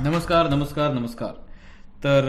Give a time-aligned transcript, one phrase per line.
[0.00, 1.30] नमस्कार नमस्कार नमस्कार.
[2.04, 2.24] तर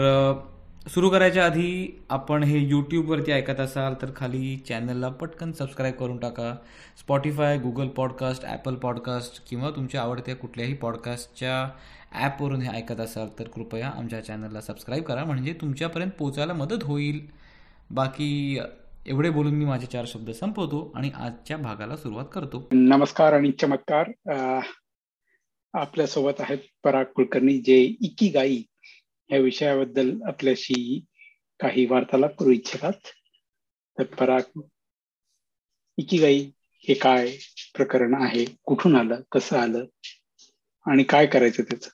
[0.88, 6.54] सुरू करायच्या आधी आपण हे यूट्यूबवरती ऐकत असाल तर खाली चॅनलला पटकन सबस्क्राईब करून टाका.
[6.98, 11.68] Spotify Google podcast Apple podcast किंवा तुमच्या आवडत्या कुठल्याही पॉडकास्टच्या
[12.12, 15.24] ॲपवरून हे ऐकत असाल तर कृपया आमच्या चॅनलला सबस्क्राईब करा.
[15.24, 17.20] म्हणजे तुमच्यापर्यंत पोचायला मदत होईल.
[17.90, 18.58] बाकी
[19.06, 22.68] एवढे बोलून मी माझे चार शब्द संपवतो आणि आजच्या भागाला सुरुवात करतो.
[22.72, 24.10] नमस्कार आणि चमत्कार.
[25.74, 28.62] आपल्यासोबत आहेत पराग कुलकर्णी जे इकी गाई
[29.30, 31.00] या विषयाबद्दल आपल्याशी
[31.60, 32.92] काही वार्तालाप करू इच्छितात.
[33.98, 34.60] तर पराग
[35.98, 36.50] इकी गाई
[36.88, 37.36] हे काय
[37.74, 38.44] प्रकरण आहे?
[38.64, 39.20] कुठून आलं?
[39.32, 39.84] कसं आलं?
[40.86, 41.90] आणि काय करायचं त्याच?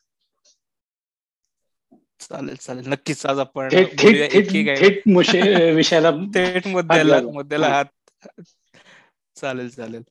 [2.20, 2.86] चालेल चालेल.
[2.86, 3.68] नक्कीच आज आपण
[5.74, 7.84] विषयाला थेट मुद्द्याला मुद्द्याला हात.
[9.36, 10.02] चालेल चालेल.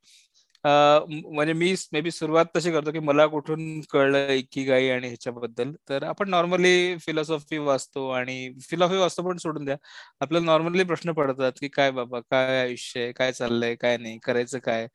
[0.66, 5.72] म्हणजे मी मे बी सुरुवात तशी करतो की मला कुठून कळलं इकी गाई आणि ह्याच्याबद्दल.
[5.90, 9.76] तर आपण नॉर्मली फिलॉसॉफी वाचतो आणि फिलॉसॉफी वाचतो पण सोडून द्या.
[10.22, 14.60] आपल्याला नॉर्मली प्रश्न पडतात की काय बाबा काय आयुष्य आहे काय चाललंय काय नाही करायचं
[14.60, 14.88] काय?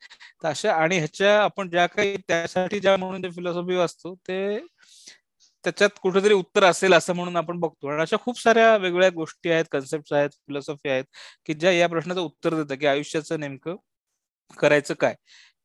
[0.43, 4.57] तर अशा आणि ह्याच्या आपण ज्या काही त्यासाठी ज्या म्हणून ते फिलॉसॉफी वाचतो ते
[5.65, 7.87] त्याच्यात कुठेतरी उत्तर असेल असं म्हणून आपण बघतो.
[7.87, 11.03] आणि अशा खूप साऱ्या वेगवेगळ्या गोष्टी आहेत कन्सेप्ट आहेत फिलॉसॉफी आहेत
[11.45, 13.75] की ज्या या प्रश्नाचं उत्तर देतं की आयुष्याचं नेमकं
[14.57, 15.15] करायचं काय?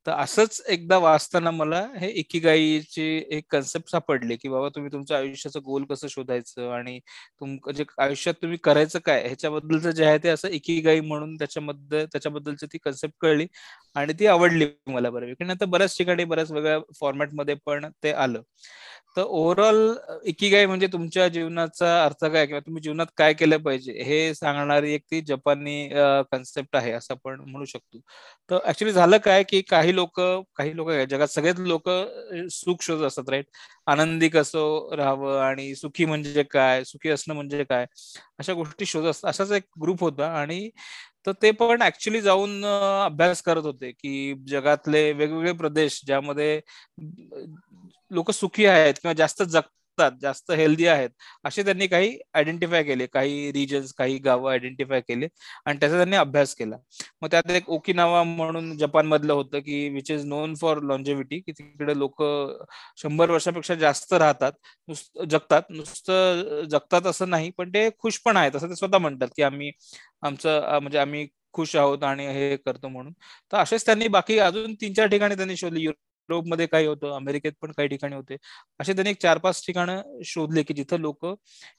[0.06, 5.60] तर असंच एकदा वाचताना मला हे एकीगाईची एक कन्सेप्ट सापडले की बाबा तुम्ही तुमच्या आयुष्याचं
[5.64, 6.98] गोल कसं शोधायचं आणि
[7.40, 9.22] तुम जे आयुष्यात तुम्ही करायचं काय?
[9.22, 13.46] ह्याच्याबद्दलचं जे आहे ते असं एकीगाई म्हणून त्याच्यामध्ये त्याच्याबद्दलची ती कन्सेप्ट कळली
[13.96, 15.34] आणि ती आवडली मला बऱ्यापैकी.
[15.36, 18.42] कारण आता बऱ्याच ठिकाणी बऱ्याच वेगळ्या फॉर्मॅटमध्ये पण ते आलं.
[19.16, 19.76] तर ओव्हरऑल
[20.26, 22.46] इकिगाई म्हणजे तुमच्या जीवनाचा अर्थ काय?
[22.46, 23.92] किंवा तुम्ही जीवनात काय केलं पाहिजे?
[24.04, 25.88] हे सांगणारी एक ती जपानी
[26.32, 27.98] कन्सेप्ट आहे असं आपण म्हणू शकतो.
[28.50, 30.20] तर ऍक्च्युली झालं काय की काही लोक
[30.56, 31.88] काही लोक जगात सगळेच लोक
[32.52, 33.46] सुख शोधत असतात राईट
[33.86, 36.82] आनंदी कसं राहावं आणि सुखी म्हणजे काय?
[36.84, 37.86] सुखी असणं म्हणजे काय?
[38.38, 40.68] अशा गोष्टी शोधत असतात असाच एक ग्रुप होता आणि
[41.26, 46.60] तर ते पण ऍक्च्युली जाऊन अभ्यास करत होते की जगातले वेगवेगळे प्रदेश ज्यामध्ये
[48.10, 49.60] लोक सुखी आहेत किंवा जास्त जग
[49.98, 51.10] जगतात जास्त हेल्दी आहेत
[51.44, 55.28] असे त्यांनी काही आयडेंटिफाय केले काही रिजन्स काही गावं आयडेंटिफाय केले
[55.66, 56.76] आणि त्याचा त्यांनी अभ्यास केला.
[57.22, 61.52] मग त्यात एक ओकिनावा म्हणून जपान मधलं होतं की which is known for longevity की
[61.52, 62.22] तिकडे लोक
[62.98, 64.52] शंभर वर्षापेक्षा जास्त राहतात
[64.88, 69.28] नुसतं जगतात नुसतं जगतात असं नाही पण ते खुश पण आहेत असं ते स्वतः म्हणतात
[69.36, 69.70] की आम्ही
[70.22, 73.12] आमचं म्हणजे आम्ही खुश आहोत आणि हे करतो म्हणून.
[73.52, 75.80] तर असेच त्यांनी बाकी अजून तीन चार ठिकाणी त्यांनी शोधले
[76.28, 78.36] युरोपमध्ये काही होतं अमेरिकेत पण काही ठिकाणी होते.
[78.80, 81.26] असे त्यांनी एक चार पाच ठिकाणं शोधले की जिथं लोक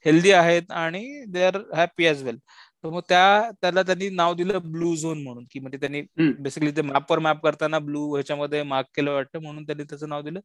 [0.06, 2.38] हेल्दी आहेत आणि they are happy as well
[2.84, 6.02] तर मग त्या त्याला त्यांनी नाव दिलं ब्लू झोन म्हणून की म्हणजे त्यांनी
[6.34, 10.40] बेसिकली ते मॅपवर मॅप करताना ब्लू ह्याच्यामध्ये मार्क केलं वाटतं म्हणून त्यांनी त्याचं नाव दिलं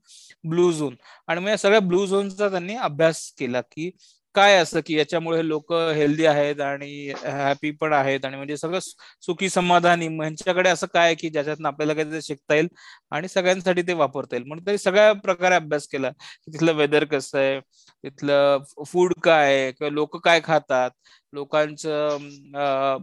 [0.44, 0.94] ब्लू झोन
[1.28, 3.90] आणि मग या सगळ्या ब्लू झोनचा त्यांनी अभ्यास केला की
[4.34, 6.88] काय असं की याच्यामुळे लोक हेल्दी आहेत आणि
[7.24, 8.78] हॅपी पण आहेत आणि म्हणजे सगळं
[9.22, 10.06] सुखी समाधानी.
[10.10, 12.68] ह्यांच्याकडे असं काय की ज्याच्यातून आपल्याला काहीतरी शिकता येईल
[13.12, 14.46] आणि सगळ्यांसाठी ते वापरता येईल.
[14.46, 17.60] म्हणून तरी सगळ्या प्रकारे अभ्यास केला तिथलं वेदर कसं आहे
[18.04, 20.90] तिथलं फूड काय किंवा लोक काय खातात
[21.32, 22.16] लोकांचं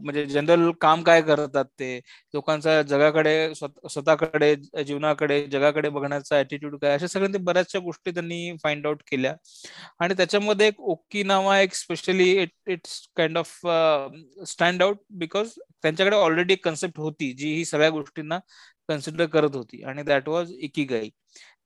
[0.03, 1.97] म्हणजे जनरल काम काय करतात ते?
[2.33, 6.93] लोकांचा जगाकडे स्वतःकडे जीवनाकडे जगाकडे बघण्याचा ऍटिट्यूड काय?
[6.93, 9.33] अशा सगळ्या बऱ्याचशा गोष्टी त्यांनी फाइंड आउट केल्या.
[9.99, 13.59] आणि त्याच्यामध्ये एक ओकी नावा एक specially it it's kind of
[14.47, 15.49] stand out because
[15.83, 18.39] त्यांच्याकडे ऑलरेडी एक कन्सेप्ट होती जी ही सगळ्या गोष्टींना
[18.89, 19.83] कन्सिडर करत होती.
[19.83, 21.09] आणि दॅट वॉज इकिगाई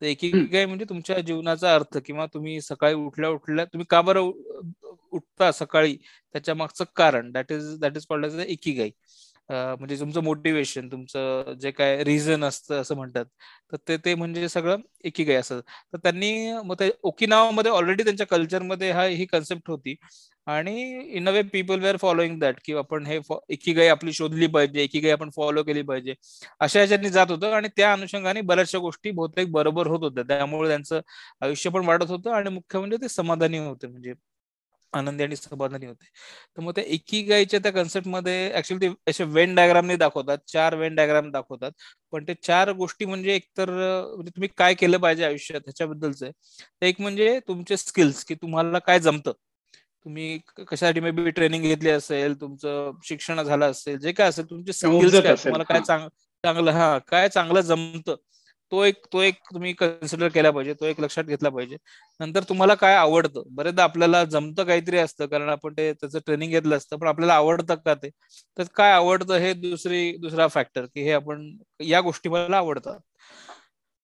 [0.03, 4.31] तर एकीगाई म्हणजे तुमच्या जीवनाचा अर्थ किंवा तुम्ही सकाळी उठल्या उठल्या तुम्ही का बरं
[5.11, 5.95] उठता सकाळी?
[6.35, 8.91] त्याच्या मागचं कारण that is that is called as ikigai
[9.49, 13.25] म्हणजे तुमचं मोटिवेशन तुमचं जे काय रिझन असतं असं म्हणतात.
[13.71, 15.59] तर ते ते म्हणजे सगळं एकीगाई असं
[15.93, 16.31] तर त्यांनी
[16.65, 19.95] मग ते ओकिनावामध्ये ऑलरेडी त्यांच्या कल्चरमध्ये हा ही कन्सेप्ट होती.
[20.47, 20.71] आणि
[21.17, 24.81] in a way people were following that की आपण हे एकी गाई आपली शोधली पाहिजे
[24.83, 26.13] एकी गाई आपण फॉलो केली पाहिजे
[26.59, 27.51] अशा ह्याच्यानी जात होतं.
[27.53, 30.23] आणि त्या अनुषंगाने बऱ्याचशा गोष्टी बहुतेक बरोबर होत होत्या.
[30.25, 31.01] त्यामुळे त्यांचं
[31.41, 34.13] आयुष्य पण वाढत होतं आणि मुख्य म्हणजे ते समाधानी होते म्हणजे
[34.93, 36.05] आनंदी आणि समाधानी होते.
[36.57, 41.31] तर मग त्या एकीगाईच्या त्या कन्सेप्टमध्ये ऍक्च्युली ते असे वेन डायग्रामने दाखवतात चार वेन डायग्राम
[41.31, 41.71] दाखवतात.
[42.13, 47.01] पण ते चार गोष्टी म्हणजे एकतर म्हणजे तुम्ही काय केलं पाहिजे आयुष्यात ह्याच्याबद्दलच आहे एक
[47.01, 49.31] म्हणजे तुमचे स्किल्स की तुम्हाला काय जमतं.
[50.05, 54.73] तुम्ही कशासाठी मे बी ट्रेनिंग घेतली असेल तुमचं शिक्षण झालं असेल जे काय असेल तुमचे
[54.73, 55.81] स्किल्स काय तुम्हाला काय
[56.43, 58.15] चांगलं हा काय चांगलं जमतं
[58.71, 61.75] तो एक तो एक तुम्ही कन्सिडर केला पाहिजे तो एक लक्षात घेतला पाहिजे.
[62.19, 63.43] नंतर तुम्हाला काय आवडतं?
[63.49, 67.75] बरेचदा आपल्याला जमतं काहीतरी असतं कारण आपण ते त्याचं ट्रेनिंग घेतलं असतं पण आपल्याला आवडतं
[67.75, 68.09] का ते?
[68.57, 71.47] तर काय आवडतं हे दुसरी दुसरा फॅक्टर की हे आपण
[71.83, 72.99] या गोष्टी मला आवडतात.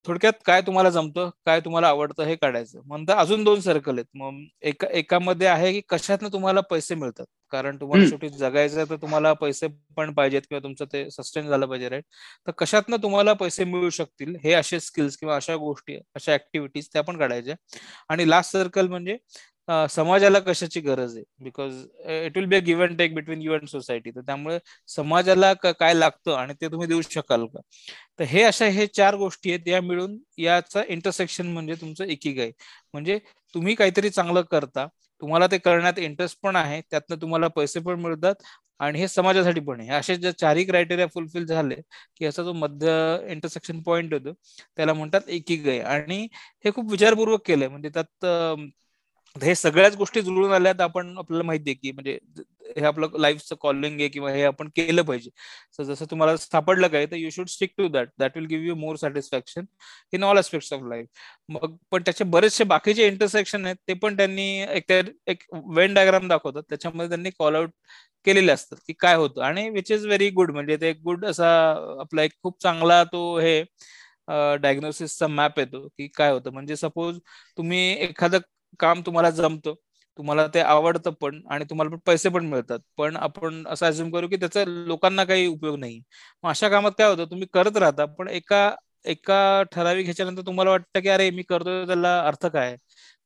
[0.05, 2.81] थोडक्यात काय तुम्हाला जमतं काय तुम्हाला आवडतं हे काढायचं.
[2.85, 4.05] म्हणता अजून दोन सर्कल आहेत.
[4.15, 7.25] मग एका एकामध्ये आहे की कशातनं तुम्हाला पैसे मिळतात?
[7.53, 9.67] कारण तुम्हाला शेवटी जगायचं तर तुम्हाला पैसे
[9.97, 12.03] पण पाहिजेत किंवा तुमचं ते सस्टेन झालं पाहिजे राईट
[12.47, 14.35] तर कशातनं तुम्हाला पैसे मिळू शकतील?
[14.43, 17.55] हे असे स्किल्स किंवा अशा गोष्टी अशा ऍक्टिव्हिटीज त्या पण काढायच्या.
[18.09, 19.17] आणि लास्ट सर्कल म्हणजे
[19.89, 21.23] समाजाला कशाची गरज आहे?
[21.43, 21.73] Because
[22.25, 24.57] it will be a give and take between you and society तर त्यामुळे
[24.89, 27.59] समाजाला काय लागतं आणि ते तुम्ही देऊ शकाल का?
[28.19, 32.51] तर हे अशा हे चार गोष्टी आहेत या मिळून याचा इंटरसेक्शन म्हणजे तुमचं एकीगाई.
[32.93, 33.19] म्हणजे
[33.53, 34.87] तुम्ही काहीतरी चांगलं करता
[35.21, 38.35] तुम्हाला ते करण्यात इंटरेस्ट पण आहे त्यातनं तुम्हाला पैसे पण मिळतात
[38.79, 39.89] आणि हे समाजासाठी पण आहे.
[39.89, 41.75] असे जे चारही क्रायटेरिया फुलफिल झाले
[42.17, 42.91] की याचा जो मध्य
[43.31, 44.33] इंटरसेक्शन पॉइंट होतो
[44.77, 45.79] त्याला म्हणतात एकीगाई.
[45.79, 46.21] आणि
[46.65, 47.67] हे खूप विचारपूर्वक केलंय.
[47.67, 48.25] म्हणजे त्यात
[49.35, 52.17] हे सगळ्याच गोष्टी जुळून आल्या तर आपण आपल्याला माहिती आहे की म्हणजे
[52.77, 55.29] हे आपलं लाईफचं कॉलिंग आहे किंवा हे आपण केलं पाहिजे.
[55.79, 58.95] जसं तुम्हाला सापडलं काय तर you should stick to that that will give you more
[58.95, 59.65] satisfaction
[60.13, 61.07] in all aspects of life
[61.49, 64.91] मग पण त्याचे बरेचसे बाकीचे इंटरसेक्शन आहेत ते पण त्यांनी एक
[65.27, 65.43] एक
[65.75, 66.63] वेन डायग्राम दाखवतात.
[66.69, 67.69] त्याच्यामध्ये त्यांनी कॉल आउट
[68.25, 69.41] केलेले असतात की काय होतं.
[69.43, 71.49] आणि विच इज व्हेरी गुड म्हणजे ते एक गुड असा
[72.01, 73.61] आपला एक खूप चांगला तो हे
[74.61, 76.51] डायग्नोसिसचा मॅप येतो की काय होतं.
[76.51, 77.19] म्हणजे सपोज
[77.57, 78.39] तुम्ही एखादं
[78.79, 79.73] काम तुम्हाला जमतं
[80.19, 82.79] तुम्हाला ते आवडतं पण आणि तुम्हाला पण पैसे पण मिळतात.
[82.97, 86.01] पण आपण असं अज्युम करू की त्याचा लोकांना काही उपयोग नाही.
[86.43, 88.69] मग अशा कामात काय होतं तुम्ही करत राहता पण एका
[89.05, 89.37] एका
[89.71, 92.75] ठराविक ह्याच्यानंतर तुम्हाला वाटतं की अरे मी करतोय त्याला अर्थ काय?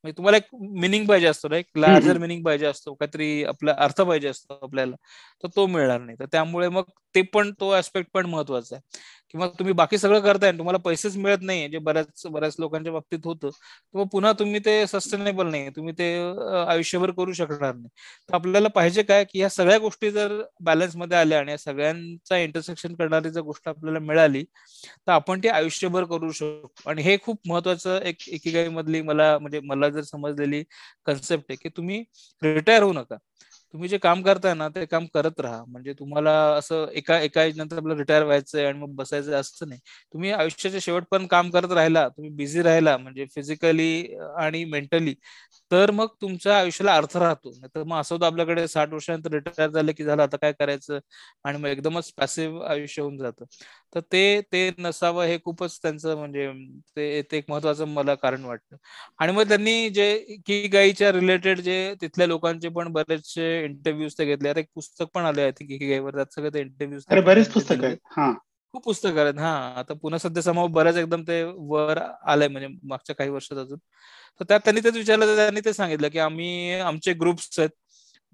[0.03, 0.47] म्हणजे तुम्हाला एक
[0.79, 4.95] मिनिंग पाहिजे असतो ना एक लार्जर मिनिंग पाहिजे असतो काहीतरी आपला अर्थ पाहिजे असतो आपल्याला
[5.43, 6.17] तर तो मिळणार नाही.
[6.19, 6.83] तर त्यामुळे मग
[7.15, 8.99] ते पण तो ऍस्पेक्ट पण महत्त्वाचा आहे.
[9.33, 13.49] किंवा तुम्ही बाकी सगळं करताय तुम्हाला पैसेच मिळत नाही जे बऱ्याच बऱ्याच लोकांच्या बाबतीत होतं
[13.49, 16.07] तेव्हा पुन्हा तुम्ही ते सस्टेनेबल नाही तुम्ही ते
[16.67, 17.87] आयुष्यभर करू शकणार नाही.
[18.29, 22.93] तर आपल्याला पाहिजे काय की ह्या सगळ्या गोष्टी जर बॅलन्समध्ये आल्या आणि या सगळ्यांचा इंटरसेक्शन
[22.95, 24.43] करणारी जर गोष्ट आपल्याला मिळाली
[25.07, 29.59] तर आपण ते आयुष्यभर करू शकतो आणि हे खूप महत्वाचं एक एकीगाई मधली मला म्हणजे
[29.65, 30.63] मला जर समजलेली
[31.05, 32.03] कन्सेप्ट आहे की तुम्ही
[32.41, 33.17] रिटायर होऊ नका.
[33.73, 35.63] तुम्ही जे काम करताय ना ते काम करत राहा.
[35.65, 39.79] म्हणजे तुम्हाला असं एका एका एज नंतर आपलं रिटायर व्हायचंय आणि मग बसायचं असं नाही.
[40.13, 45.13] तुम्ही आयुष्याच्या शेवटपर्यंत काम करत राहिला तुम्ही बिझी राहिला म्हणजे फिजिकली आणि मेंटली
[45.71, 47.51] तर मग तुमच्या आयुष्याला अर्थ राहतो.
[47.67, 50.99] तर मग असं होतं आपल्याकडे साठ वर्षानंतर रिटायर झालं की झालं आता काय करायचं?
[51.45, 53.45] आणि मग एकदमच पॅसिव्ह आयुष्य होऊन जातं.
[53.95, 56.47] तर ते ते नसावं हे खूपच त्यांचं म्हणजे
[56.95, 58.75] ते ते एक महत्वाचं मला कारण वाटतं.
[59.19, 60.07] आणि मग त्यांनी जे
[60.45, 64.49] की गाईच्या रिलेटेड जे तिथल्या लोकांचे पण बरेचसे इंटरव्ह्यूज ते घेतले.
[64.49, 67.97] आता एक पुस्तक पण आले आहे की गाईवर त्यात सगळे ते इंटरव्ह्यूज बरेच पुस्तक आहेत.
[68.73, 69.73] खूप पुस्तक आहेत हा.
[69.77, 73.77] आता पुन्हा सध्या समोर बऱ्याच एकदम ते वर आलंय म्हणजे मागच्या काही वर्षात अजून.
[74.39, 77.69] तर त्यात त्यांनी तेच विचारलं त्यांनी ते सांगितलं की आम्ही आमचे ग्रुप्स आहेत.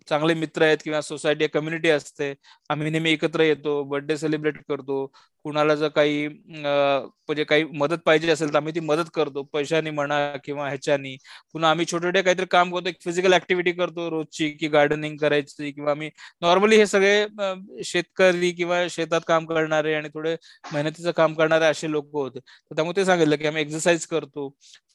[0.10, 2.34] चांगले मित्र आहेत किंवा सोसायटी कम्युनिटी असते.
[2.70, 5.06] आम्ही नेहमी एकत्र येतो बर्थडे सेलिब्रेट करतो.
[5.45, 9.44] कुणाला जर काही म्हणजे काही मदत पाहिजे असेल तर आम्ही ती मदत करतो.
[9.53, 11.15] पैशानी म्हणा किंवा ह्याच्यानी.
[11.53, 12.89] पुन्हा आम्ही छोटे छोटे काहीतरी काम करतो.
[13.03, 16.09] फिजिकल ऍक्टिव्हिटी करतो रोजची की गार्डनिंग करायची किंवा आम्ही
[16.41, 20.36] नॉर्मली हे सगळे शेतकरी किंवा शेतात काम करणारे आणि थोडे
[20.74, 22.39] मेहनतीचं काम करणारे असे लोक होते.
[22.39, 24.50] तर त्यामुळे ते सांगितलं की आम्ही एक्सरसाइज करतो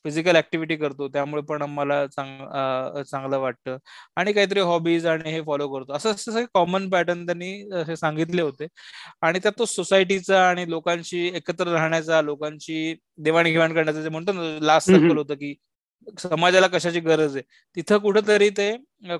[0.05, 1.06] फिजिकल ऍक्टिव्हिटी करतो.
[1.08, 3.76] त्यामुळे पण आम्हाला चांग चांगलं वाटतं.
[4.17, 5.93] आणि काहीतरी हॉबीज आणि हे फॉलो करतो.
[5.96, 7.52] असं असं कॉमन पॅटर्न त्यांनी
[7.88, 8.67] हे सांगितले होते.
[9.23, 14.91] आणि त्यात तो सोसायटीचा आणि लोकांशी एकत्र राहण्याचा लोकांची देवाणघेवाण करण्याचा जे म्हणतो ना लास्ट
[14.91, 15.55] सर्कल होतं की
[16.20, 17.43] समाजाला कशाची गरज आहे?
[17.77, 18.70] तिथं कुठंतरी ते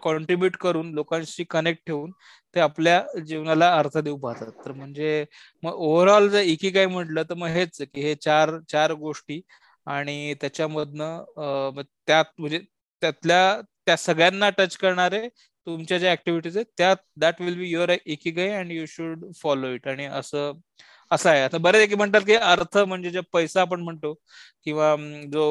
[0.03, 2.11] कॉन्ट्रीब्युट करून लोकांशी कनेक्ट ठेवून
[2.57, 4.51] ते आपल्या जीवनाला अर्थ देऊ पाहतात.
[4.65, 5.25] तर म्हणजे
[5.63, 9.41] मग ओव्हरऑल जर एकी काय म्हटलं तर मग हेच की हे चार चार गोष्टी
[9.87, 12.61] आणि त्याच्यामधनं त्यात म्हणजे
[13.03, 15.29] त्यातल्या त्या सगळ्यांना टच करणारे
[15.67, 19.89] तुमच्या ज्या ऍक्टिव्हिटीज आहेत त्या that will be your ikigai and you should follow it
[19.89, 20.53] आणि असं
[21.11, 21.41] असं आहे.
[21.43, 24.13] आता बरेच म्हणतात की अर्थ म्हणजे जे पैसा आपण म्हणतो
[24.65, 24.95] किंवा
[25.33, 25.45] जो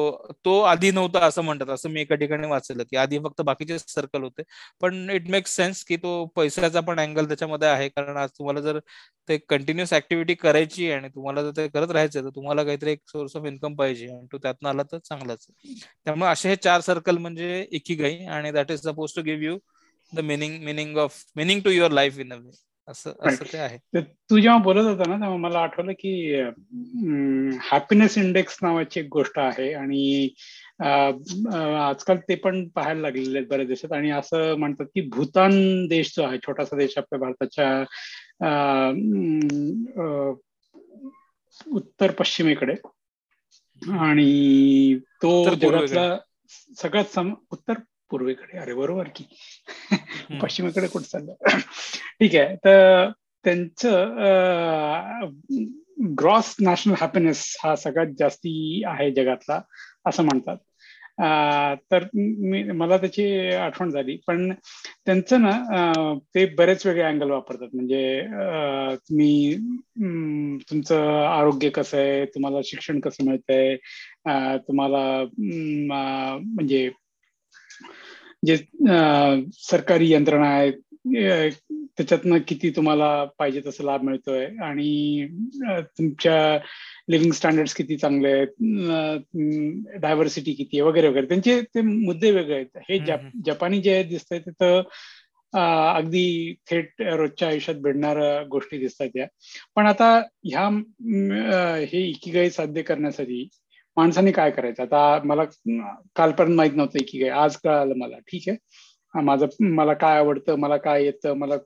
[0.44, 1.68] तो आधी नव्हता असं म्हणतात.
[1.70, 4.42] असं मी एका ठिकाणी वाचलं की आधी फक्त बाकीचे सर्कल होते.
[4.80, 7.88] पण इट मेक्स सेन्स की तो पैशाचा पण अँगल त्याच्यामध्ये आहे.
[7.88, 8.78] कारण आज तुम्हाला जर
[9.28, 13.36] ते कंटिन्युअस ऍक्टिव्हिटी करायची आणि तुम्हाला जर ते करत राहायचं तर तुम्हाला काहीतरी एक सोर्स
[13.36, 14.06] ऑफ इन्कम पाहिजे.
[14.08, 15.46] आणि तो त्यातनं आला तर चांगलाच
[16.04, 19.58] त्यामुळे असे हे चार सर्कल म्हणजे एकी गाई आणि that is suppose to give you
[20.12, 22.50] the meaning meaning of meaning to your life in a way
[22.88, 23.78] असं असं ते आहे.
[24.30, 26.12] तू जेव्हा बोलत होता ना तेव्हा मला आठवलं की
[27.62, 30.28] हॅपीनेस इंडेक्स नावाची एक गोष्ट आहे आणि
[30.80, 36.22] आजकाल ते पण पाहायला लागलेले आहेत बऱ्याच देशात आणि असं म्हणतात की भूतान देश जो
[36.22, 37.84] आहे छोटासा देश आपल्या भारताच्या
[41.68, 42.74] उत्तर पश्चिमेकडे
[43.82, 46.16] आणि तो जगातला
[46.76, 47.78] सगळ्यात सम उत्तर
[48.14, 48.58] पूर्वेकडे.
[48.58, 49.24] अरे बरोबर की.
[50.42, 51.58] पश्चिमेकडे कुठं चाललं?
[52.20, 52.56] ठीक आहे.
[52.64, 53.10] तर
[53.44, 54.14] त्यांचं
[56.20, 59.60] ग्रॉस नॅशनल हॅपीनेस हा सगळ्यात जास्ती आहे जगातला
[60.06, 60.56] असं म्हणतात.
[61.92, 64.16] तर मी मला त्याची आठवण झाली.
[64.26, 64.52] पण
[65.06, 67.68] त्यांचं ना ते बरेच वेगळे अँगल वापरतात.
[67.74, 68.20] म्हणजे
[69.08, 69.56] तुम्ही
[70.70, 72.24] तुमचं आरोग्य कसं आहे?
[72.24, 73.76] तुम्हाला शिक्षण कसं मिळतंय?
[74.68, 75.04] तुम्हाला
[76.44, 76.90] म्हणजे
[78.46, 78.56] जे
[79.58, 80.72] सरकारी यंत्रणा आहेत
[81.96, 84.44] त्याच्यातनं किती तुम्हाला पाहिजे तसं लाभ मिळतोय?
[84.62, 85.26] आणि
[85.98, 86.58] तुमच्या
[87.08, 89.98] लिव्हिंग स्टँडर्ड किती चांगले आहेत?
[90.00, 90.88] डायव्हर्सिटी किती आहे?
[90.88, 91.26] वगैरे वगैरे.
[91.26, 92.78] त्यांचे ते मुद्दे वेगळे आहेत.
[92.90, 92.98] हे
[93.46, 94.82] जपानी जे दिसतंय तिथं
[95.52, 99.26] अगदी थेट रोजच्या आयुष्यात भेटणाऱ्या गोष्टी दिसतात या.
[99.76, 100.08] पण आता
[100.44, 100.68] ह्या
[101.90, 103.48] हे इकिगाई साध्य करण्यासाठी
[103.96, 104.82] माणसाने काय करायचं?
[104.82, 105.44] आता मला
[106.16, 108.18] कालपर्यंत माहीत नव्हतं की काय आज कळालं मला.
[108.28, 108.56] ठीक आहे.
[109.14, 111.56] माझं मला काय आवडतं मला काय येतं मला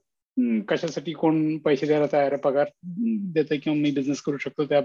[0.69, 2.67] कशासाठी कोण पैसे द्यायला तयार आहे पगार
[3.35, 4.81] देत किंवा मी बिझनेस करू शकतो त्या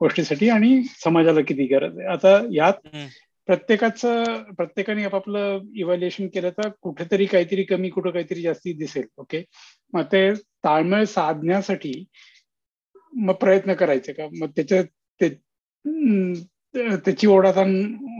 [0.00, 2.08] गोष्टीसाठी आणि समाजाला किती गरज आहे.
[2.08, 2.86] आता यात
[3.48, 9.42] प्रत्येकाचं प्रत्येकाने आपापलं इव्हॅल्युएशन केलं तर कुठेतरी काहीतरी कमी कुठं काहीतरी जास्ती दिसेल ओके
[9.92, 10.30] मग ते
[10.64, 11.92] ताळमेळ साधण्यासाठी
[13.12, 14.26] मग प्रयत्न करायचे का?
[14.40, 14.82] मग त्याच्या
[16.74, 17.74] त्याची ओढाताण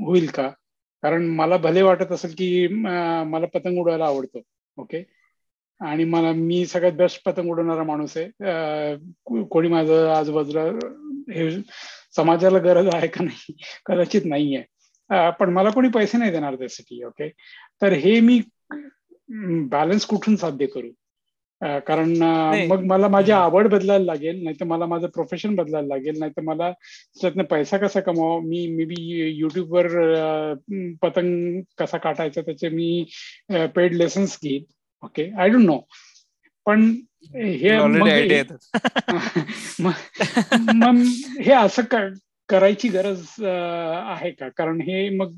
[0.07, 0.49] होईल का?
[1.03, 4.41] कारण मला भले वाटत असेल की मला पतंग उडवायला आवडतो
[4.77, 5.03] ओके
[5.81, 8.97] आणि मला मी सगळ्यात बेस्ट पतंग उडवणारा माणूस आहे.
[9.51, 10.63] कोणी माझं आजूबाजूला
[11.35, 11.51] हे
[12.17, 13.55] समाजाला गरज आहे का नाही?
[13.87, 17.29] कदाचित नाही आहे पण मला कोणी पैसे नाही देणार त्यासाठी ओके
[17.83, 18.41] तर हे मी
[19.71, 20.89] बॅलन्स कुठून साध्य करू?
[21.63, 22.23] कारण
[22.69, 26.41] मग मला माझी आवड बदलायला लागेल नाही तर मला माझं प्रोफेशन बदलायला लागेल नाही तर
[26.41, 29.87] मला त्याच्यातनं पैसा कसा कमावा मी मे बी युट्यूबवर
[31.03, 33.05] पतंग कसा काटायचा त्याचे मी
[33.51, 34.63] पेड लेसन्स घेईन.
[35.03, 35.81] ओके आय डोंट नो
[36.67, 36.95] पण
[37.35, 37.71] हे
[39.81, 39.93] मग
[41.43, 41.83] हे असं
[42.49, 43.45] करायची गरज
[44.07, 44.49] आहे का?
[44.49, 45.35] कारण हे मग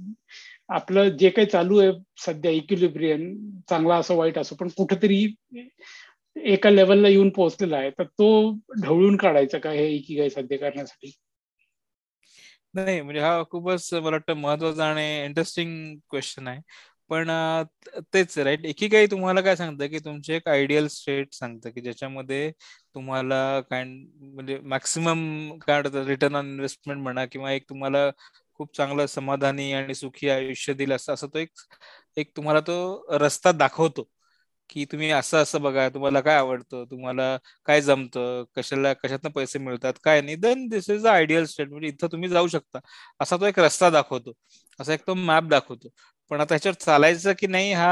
[0.69, 1.91] आपलं जे काही चालू आहे
[2.27, 5.35] सध्या इक्विलिब्रियन चांगला असो वाईट असो पण कुठेतरी
[6.37, 7.91] एका लेवलला येऊन पोहोचलेला आहे.
[7.91, 8.29] तर तो
[8.83, 11.13] ढवळून काढायचा का हे इकिगाई साध्य करण्यासाठी?
[12.75, 16.61] नाही म्हणजे हा खूपच मला वाटतं महत्त्वाचा आणि इंटरेस्टिंग क्वेश्चन आहे.
[17.11, 17.31] पण
[18.15, 22.51] तेच राईट एकी तुम्हाला काय सांगतं की तुमचे एक आयडियल स्टेट सांगतं की ज्याच्यामध्ये
[22.95, 23.39] तुम्हाला
[23.71, 28.09] काय म्हणजे मॅक्सिमम काय रिटर्न ऑन इन्व्हेस्टमेंट म्हणा किंवा एक तुम्हाला
[28.55, 31.51] खूप चांगलं समाधानी आणि सुखी आयुष्य दिलं असं असं तो एक
[32.17, 34.09] एक तुम्हाला तो रस्ता दाखवतो.
[34.71, 37.37] की तुम्ही असं असं बघा तुम्हाला काय आवडतं तुम्हाला
[37.67, 40.37] काय जमतं कशाला कशातनं पैसे मिळतात काय नाही.
[40.37, 42.79] Then this is the ideal state म्हणजे इथं तुम्ही जाऊ शकता.
[43.21, 44.33] असा तो एक रस्ता दाखवतो.
[44.81, 45.89] असा एक तो मॅप दाखवतो.
[46.31, 47.91] पण आता ह्याच्यावर चालायचं की नाही हा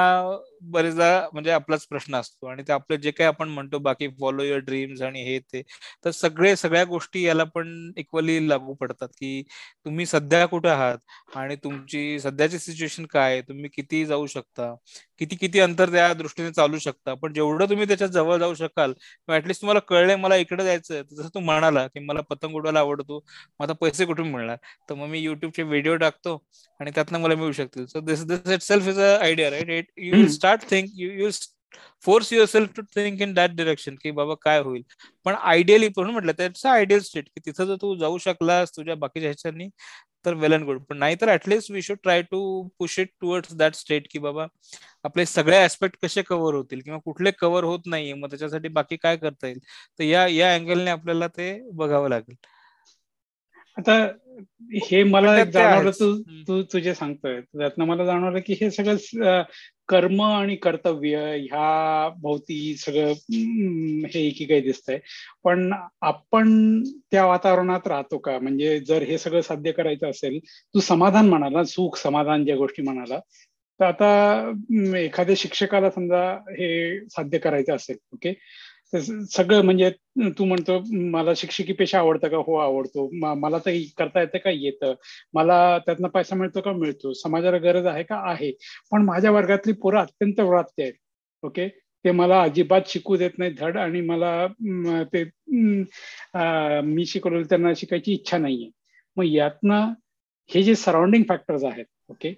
[0.62, 4.60] बरेचदा म्हणजे आपलाच प्रश्न असतो आणि ते आपलं जे काही आपण म्हणतो बाकी फॉलो युअर
[4.60, 5.62] ड्रीम्स आणि हे ते
[6.04, 9.42] तर सगळे सगळ्या गोष्टी याला पण इक्वली लागू पडतात की
[9.84, 10.98] तुम्ही सध्या कुठे आहात
[11.36, 14.74] आणि तुमची सध्याची सिच्युएशन काय तुम्ही किती जाऊ शकता
[15.20, 17.14] किती किती अंतर त्या दृष्टीने चालू शकता.
[17.14, 18.92] पण जेवढं तुम्ही त्याच्याजवळ जाऊ शकाल
[19.28, 23.20] ऍटलीस्ट तुम्हाला कळलंय मला इकडे जायचं जसं तू म्हणाला की मला पतंग उडवायला आवडतो
[23.60, 24.56] मला पैसे कुठून मिळणार?
[24.88, 26.36] तर मग मी युट्यूबचे व्हिडिओ टाकतो
[26.80, 27.86] आणि त्यातनं मला मिळू शकतील.
[27.86, 31.30] So this this itself is a idea right it you start think you you
[32.04, 34.82] force yourself to think in that direction की बाबा काय होईल?
[35.24, 39.28] पण आयडियली म्हणून म्हटलं त्याच आयडियल स्टेट की तिथं जर तू जाऊ शकलास तुझ्या बाकीच्या
[39.30, 39.68] ह्याच्यानी
[40.24, 42.40] तर वेल अँड गुड पण नाहीतर at least we should try to
[42.78, 44.46] push it towards that state की बाबा
[45.04, 46.80] आपले सगळे ऍस्पेक्ट कसे कव्हर होतील?
[46.80, 49.58] किंवा कुठले कव्हर होत नाहीये मग त्याच्यासाठी बाकी काय करता येईल?
[49.98, 52.34] तर या या अँगलने आपल्याला ते बघावं लागेल.
[53.78, 53.94] आता
[54.86, 56.16] हे मला जाणवलं तू
[56.48, 59.42] तू तुझे सांगतोय त्यातनं मला जाणवलं की हे सगळं
[59.88, 63.12] कर्म आणि कर्तव्य ह्या भोवती सगळं
[64.08, 64.98] हे एकी काही दिसतंय.
[65.44, 68.38] पण आपण त्या वातावरणात राहतो का?
[68.38, 70.38] म्हणजे जर हे सगळं साध्य करायचं असेल
[70.74, 73.18] तू समाधान म्हणाला सुख समाधान ज्या गोष्टी म्हणाला
[73.80, 74.52] तर आता
[74.98, 78.34] एखाद्या शिक्षकाला समजा हे साध्य करायचं असेल ओके?
[78.92, 79.90] सगळं म्हणजे
[80.38, 80.78] तू म्हणतो
[81.12, 82.36] मला शिक्षकी पेशा आवडतं का?
[82.36, 83.08] हो आवडतो.
[83.40, 84.50] मला तर करता येतं का?
[84.50, 84.94] येतं.
[85.34, 86.72] मला त्यातनं पैसा मिळतो का?
[86.72, 87.12] मिळतो.
[87.22, 88.16] समाजाला गरज आहे का?
[88.30, 88.50] आहे.
[88.92, 90.92] पण माझ्या वर्गातली पोरं अत्यंत व्रात्य आहेत.
[91.42, 91.68] ओके?
[92.04, 94.46] ते मला अजिबात शिकू देत नाही धड आणि मला
[95.14, 95.22] ते
[96.84, 98.70] मी शिकवलेलं त्यांना शिकायची इच्छा नाहीये.
[99.16, 99.92] मग यातनं
[100.50, 102.32] हे जे सराउंडिंग फॅक्टर्स आहेत ओके?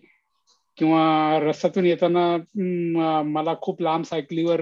[0.80, 4.60] किंवा रस्त्यातून येताना मला खूप लांब सायकलीवर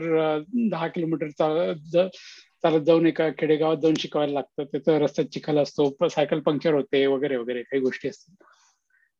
[0.70, 4.64] दहा किलोमीटर चालत जाऊन एका खेडेगावात जाऊन शिकवायला लागतं.
[4.72, 8.44] तिथं रस्त्यात चिखल असतो सायकल पंक्चर होते वगैरे वगैरे काही गोष्टी असतात.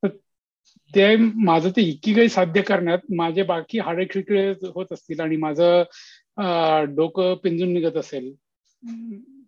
[0.03, 0.09] तर
[0.95, 6.85] ते माझं ते इतकी काही साध्य करण्यात माझे बाकी हाडे खिळखिळे होत असतील आणि माझं
[6.95, 8.33] डोकं पिंजून निघत असेल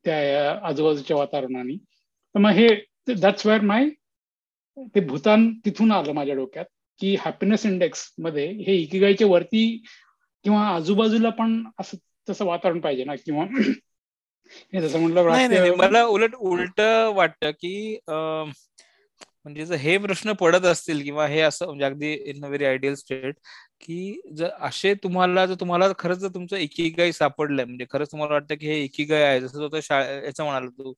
[0.05, 1.77] त्या आजूबाजूच्या वातावरणाने.
[1.77, 2.69] तर मग हे
[3.15, 3.89] दॅट्स वेअर माय
[4.95, 6.65] ते भूतान तिथून आलं माझ्या डोक्यात.
[7.01, 9.83] की हॅपीनेस इंडेक्समध्ये हे इकिगाईच्या वरती
[10.45, 11.97] किंवा आजूबाजूला पण असं
[12.31, 13.45] तसं वातावरण पाहिजे ना किंवा
[14.75, 16.81] हे जसं म्हटलं मला उलट उलट
[17.15, 17.99] वाटतं की
[19.47, 22.95] म्हणजे जर हे प्रश्न पडत असतील किंवा हे असं म्हणजे अगदी in a very ideal
[22.95, 23.35] state
[23.81, 28.55] की जर असे तुम्हाला जर तुम्हाला खरंच जर तुमचं एकीगाई सापडलंय म्हणजे खरंच तुम्हाला वाटतं
[28.57, 30.93] की हे एकीगाई आहे जसं तो याचं म्हणाला तू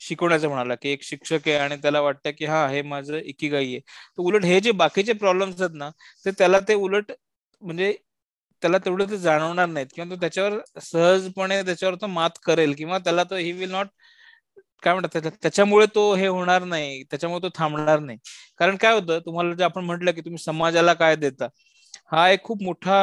[0.00, 3.78] शिकवण्याचं म्हणाला की एक शिक्षक आहे आणि त्याला वाटतं की हा हे माझं एकीगाई आहे.
[3.80, 5.90] तर उलट हे जे बाकीचे प्रॉब्लेम्स आहेत ना
[6.26, 7.12] ते त्याला ते उलट
[7.62, 7.92] म्हणजे
[8.62, 13.24] त्याला तेवढं ते जाणवणार नाहीत किंवा तो त्याच्यावर सहजपणे त्याच्यावर तो मात करेल किंवा त्याला
[13.24, 13.86] तो ही विल नॉट
[14.82, 17.02] काय म्हणतात त्याच्यामुळे तो हे होणार नाही.
[17.02, 18.18] त्याच्यामुळे तो थांबणार नाही.
[18.58, 19.18] कारण काय होतं?
[19.26, 21.48] तुम्हाला जे आपण म्हटलं की तुम्ही समाजाला काय देता?
[22.12, 22.94] हा एक खूप मोठा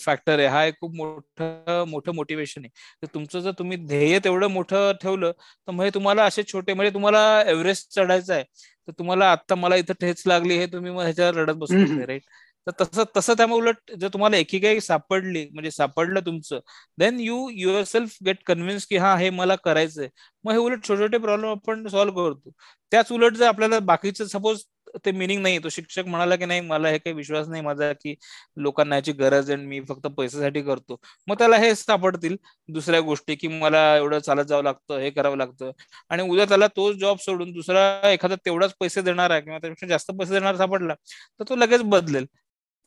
[0.00, 0.46] फॅक्टर आहे.
[0.48, 2.70] हा एक खूप मोठं मोठं मोटिवेशन आहे.
[3.02, 7.20] तर तुमचं जर तुम्ही ध्येय तेवढं मोठं ठेवलं तर म्हणजे तुम्हाला असे छोटे म्हणजे तुम्हाला
[7.46, 8.44] एव्हरेस्ट चढायचं आहे.
[8.88, 11.74] तर तुम्हाला आता मला इथं ठेच लागली हे तुम्ही मग ह्याच्यावर रडत बसू
[12.06, 12.22] राईट
[12.66, 16.60] तर तसं तसं त्यामुळे उलट जर तुम्हाला एकीकाई सापडली म्हणजे सापडलं तुमचं
[16.98, 17.48] then you
[17.84, 20.08] yourself get convince की हा हे मला करायचंय.
[20.44, 22.50] मग हे उलट छोटे छोटे प्रॉब्लेम आपण सॉल्व्ह करतो.
[22.92, 24.62] त्याच उलट जर आपल्याला बाकीचं सपोज
[25.04, 28.14] ते मिनिंग नाही तो शिक्षक म्हणाला की नाही मला हे काही विश्वास नाही माझा की
[28.56, 30.96] लोकांना याची गरज आहे मी फक्त पैशासाठी करतो.
[31.28, 32.36] मग त्याला हे सापडतील
[32.68, 35.70] दुसऱ्या गोष्टी की मला एवढं चालत जावं लागतं हे करावं लागतं.
[36.10, 40.10] आणि उद्या त्याला तोच जॉब सोडून दुसरा एखादा तेवढाच पैसे देणार आहे किंवा त्यापेक्षा जास्त
[40.12, 40.94] पैसे देणार सापडला
[41.40, 42.26] तर तो लगेच बदलेल.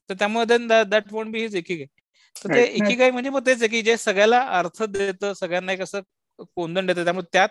[0.09, 1.83] तर त्यामुळे then that won't be his एकी
[2.35, 6.01] तर ते एकी म्हणजे मग तेच आहे की जे सगळ्याला अर्थ देतं सगळ्यांना एक असं
[6.55, 7.03] कोंदण देते.
[7.03, 7.49] त्यामुळे त्यात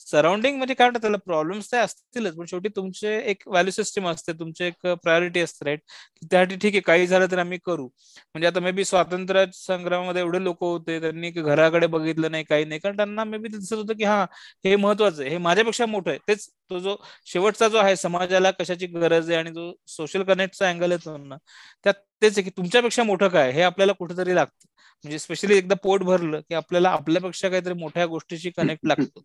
[0.00, 1.16] सराउंडिंग म्हणजे काय त्याला?
[1.26, 5.80] प्रॉब्लेम्स ते असतीलच पण शेवटी तुमचे एक व्हॅल्यू सिस्टम असते तुमचे एक प्रायोरिटी असते राईट
[6.22, 7.84] त्यासाठी ठीक आहे काही झालं तर आम्ही करू.
[7.86, 12.80] म्हणजे आता मे बी स्वातंत्र्य संग्रामामध्ये एवढे लोक होते त्यांनी घराकडे बघितलं नाही काही नाही.
[12.80, 14.22] कारण त्यांना मे बी दिसत होतं की हा
[14.64, 16.18] हे महत्वाचं आहे हे माझ्यापेक्षा मोठं आहे.
[16.28, 20.92] तेच तो जो शेवटचा जो आहे समाजाला कशाची गरज आहे आणि जो सोशल कनेक्टचा अँगल
[20.92, 21.36] आहे ना
[21.84, 23.50] त्यात तेच आहे की तुमच्यापेक्षा मोठं काय?
[23.52, 24.66] हे आपल्याला कुठेतरी लागतं.
[25.04, 29.20] म्हणजे स्पेशली एकदा पोट भरलं की आपल्याला आपल्यापेक्षा काहीतरी मोठ्या गोष्टीशी कनेक्ट लागतो.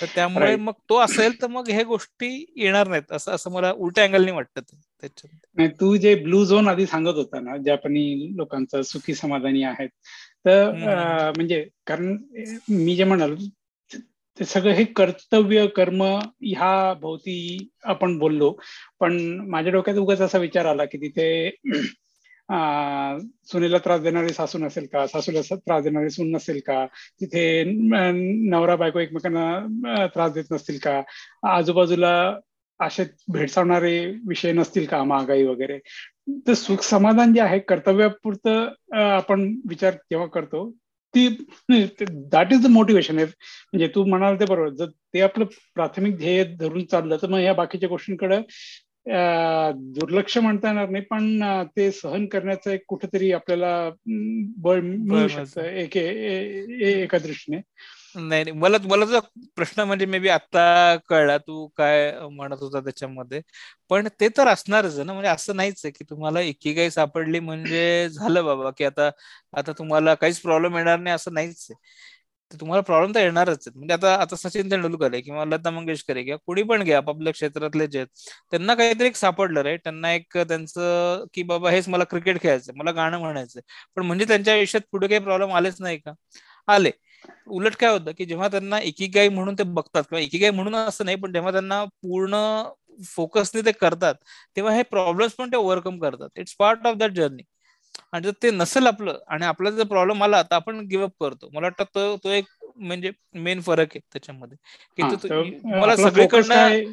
[0.00, 4.04] तर त्यामुळे मग तो असेल तर मग हे गोष्टी येणार नाहीत असं असं मला उलट्या
[4.04, 5.68] अँगलनी वाटतं त्याच्यात.
[5.80, 9.88] तू जे ब्लू झोन आधी सांगत होता ना जपानी लोकांचं सुखी समाधानी आहेत
[10.46, 10.70] तर
[11.36, 12.16] म्हणजे कारण
[12.68, 13.34] मी जे म्हणाल
[14.38, 18.50] ते सगळं हे कर्तव्य कर्म ह्या भोवती आपण बोललो.
[19.00, 19.16] पण
[19.50, 21.50] माझ्या डोक्यात उगाच असा विचार आला की तिथे
[23.50, 25.06] सुनेला त्रास देणारी सासू नसेल का?
[25.06, 26.84] सासूला त्रास देणारी सून नसेल का?
[27.20, 27.62] तिथे
[28.50, 31.00] नवरा बायको एकमेकांना त्रास देत नसतील का?
[31.54, 32.14] आजूबाजूला
[32.80, 35.02] असे भेडसावणारे विषय नसतील का?
[35.04, 35.78] महागाई वगैरे.
[36.46, 38.68] तर सुख समाधान जे आहे कर्तव्यापुरतं
[39.16, 40.70] आपण विचार जेव्हा करतो.
[41.14, 41.28] ती
[42.32, 44.68] दॅट इज द मोटिवेशन आहे म्हणजे तू म्हणाल ते बरोबर.
[44.68, 45.44] जर ते आपलं
[45.74, 48.38] प्राथमिक ध्येय धरून चाललं तर मग या बाकीच्या गोष्टींकडे
[49.94, 51.04] दुर्लक्ष म्हणता येणार नाही.
[51.04, 51.42] पण
[51.76, 53.90] ते सहन करण्याचं एक कुठेतरी आपल्याला
[54.62, 57.60] बळ मिळू शकतं एक एका दृष्टीने.
[58.14, 59.18] नाही मला मला तुझा
[59.56, 60.62] प्रश्न म्हणजे मे बी आता
[61.08, 63.40] कळला तू काय म्हणत होता त्याच्यामध्ये.
[63.90, 65.12] पण ते तर असणारच ना.
[65.12, 69.10] म्हणजे असं नाहीच आहे की तुम्हाला एकी काही सापडली म्हणजे झालं बाबा की आता
[69.54, 71.78] आता तुम्हाला काहीच प्रॉब्लेम येणार नाही असं नाहीच आहे.
[72.52, 76.38] तुम्हाला प्रॉब्लेम तर येणारच म्हणजे आता आता सचिन तेंडुलकर आहे किंवा लता मंगेशकर आहे किंवा
[76.46, 78.08] कुणी पण घ्या आपापल्या क्षेत्रातले जे आहेत.
[78.50, 82.90] त्यांना काहीतरी एक सापडलं रे त्यांना एक त्यांचं की बाबा हेच मला क्रिकेट खेळायचं मला
[82.92, 83.60] गाणं म्हणायचं
[83.96, 86.12] पण म्हणजे त्यांच्या आयुष्यात पुढे काही प्रॉब्लेम आलेच नाही का?
[86.68, 86.90] आले.
[87.48, 91.16] उलट काय होतं की जेव्हा त्यांना एकीगाई म्हणून ते बघतात किंवा एकीगाई म्हणून असं नाही
[91.16, 92.36] पण जेव्हा त्यांना पूर्ण
[93.06, 94.14] फोकसने ते करतात
[94.56, 96.28] तेव्हा हे प्रॉब्लेम्स पण ते ओव्हरकम करतात.
[96.36, 97.42] It's part of that journey
[98.12, 101.48] आणि जर ते नसेल आपलं आणि आपला जर प्रॉब्लेम आला तर आपण गिव्हअप करतो.
[101.54, 102.44] मला वाटतं तो तो एक
[102.78, 104.56] म्हणजे मेन फरक आहे त्याच्यामध्ये.
[104.98, 105.02] की
[105.70, 106.92] मला सगळीकडनं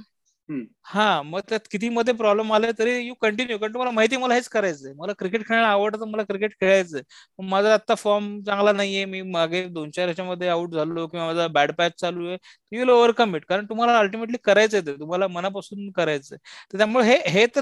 [0.86, 4.48] हा मग त्यात किती मध्ये प्रॉब्लेम आले तरी यू कंटिन्यू कारण तुम्हाला माहिती मला हेच
[4.50, 4.94] करायचंय.
[4.98, 7.02] मला क्रिकेट खेळायला आवडतं मला क्रिकेट खेळायचंय.
[7.40, 9.04] माझा आता फॉर्म चांगला नाहीये.
[9.06, 12.38] मी मागे दोन चार याच्यामध्ये आउट झालो किंवा माझा बॅड पॅच चालू आहे.
[12.72, 14.94] यू विल ओव्हरकम इट कारण तुम्हाला अल्टिमेटली करायचंय ते.
[15.00, 16.38] तुम्हाला मनापासून करायचंय.
[16.74, 17.62] तर त्यामुळे हे हे तर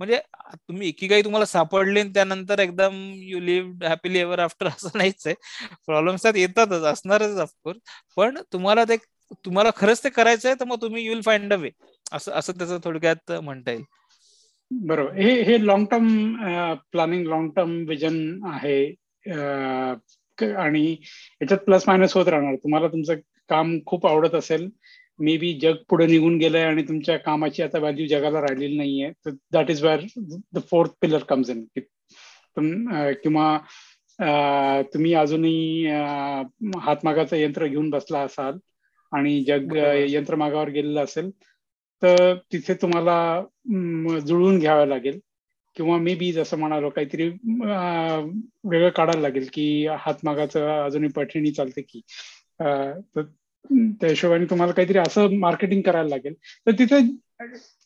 [0.00, 0.20] म्हणजे
[0.58, 5.34] तुम्ही एकी काही तुम्हाला सापडली त्यानंतर एकदम you live happily ever after असं नाहीच आहे.
[5.86, 6.82] प्रॉब्लेम्स त्यात येतातच.
[6.92, 7.78] असणारच ऑफकोर्स
[8.16, 8.96] पण तुम्हाला ते
[9.44, 11.70] तुम्हाला खरंच ते करायचंय तर मग तुम्ही युल फाइंड अ वे
[12.12, 13.82] असं असं त्याचं थोडक्यात म्हणता येईल.
[14.70, 15.12] बरोबर.
[15.14, 16.34] हे हे long term
[16.92, 18.82] planning long term vision आहे.
[20.56, 20.90] आणि
[21.40, 22.54] याच्यात प्लस मायनस होत राहणार.
[22.54, 23.14] तुम्हाला तुमचं
[23.50, 24.68] काम खूप आवडत असेल.
[25.18, 29.10] मे बी जग पुढे निघून गेलंय आणि तुमच्या कामाची आता व्हॅल्यू जगाला राहिलेली नाहीये.
[29.26, 30.00] तर that is where
[30.52, 31.64] the fourth pillar comes in
[33.22, 33.58] किंवा
[34.94, 35.86] तुम्ही अजूनही
[36.80, 38.58] हातमागाचं यंत्र घेऊन बसला असाल
[39.12, 39.74] आणि जग
[40.08, 41.30] यंत्रमागावर गेलेलं असेल
[42.02, 43.18] तर तिथे तुम्हाला
[44.26, 45.18] जुळवून घ्यावं लागेल.
[45.76, 52.00] किंवा मे बी जसं म्हणालो काहीतरी वेगळं काढायला लागेल की हातमागाचं अजूनही पठणी चालते की
[52.60, 53.22] तर
[53.72, 56.34] त्या हिशोबाने तुम्हाला काहीतरी असं मार्केटिंग करायला लागेल.
[56.66, 57.00] तर तिथे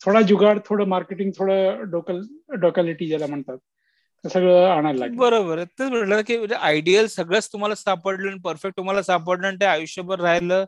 [0.02, 2.20] थोडा जुगाड थोडं मार्केटिंग थोडं डोकल
[2.60, 5.16] डोकॅलिटी ज्याला म्हणतात सगळं आणायला लागेल.
[5.16, 5.62] बरोबर.
[5.62, 10.64] तेच म्हटलं की म्हणजे आयडियल सगळंच तुम्हाला सापडलं परफेक्ट तुम्हाला सापडलं आणि ते आयुष्यभर राहिलं.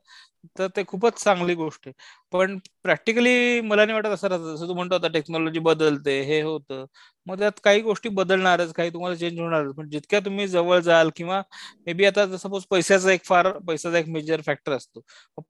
[0.59, 1.93] तर ते खूपच चांगली गोष्ट आहे.
[2.33, 4.55] पण प्रॅक्टिकली मला नाही वाटत असं राहतं.
[4.55, 6.85] जसं तू म्हणतो आता टेक्नॉलॉजी बदलते हे होतं.
[7.27, 9.75] मग त्यात काही गोष्टी बदलणारच काही तुम्हाला चेंज होणारच.
[9.77, 11.41] पण जितक्या तुम्ही जवळ जाल किंवा
[11.87, 15.01] मे बी आता सपोज पैशाचा एक फार पैशाचा एक मेजर फॅक्टर असतो.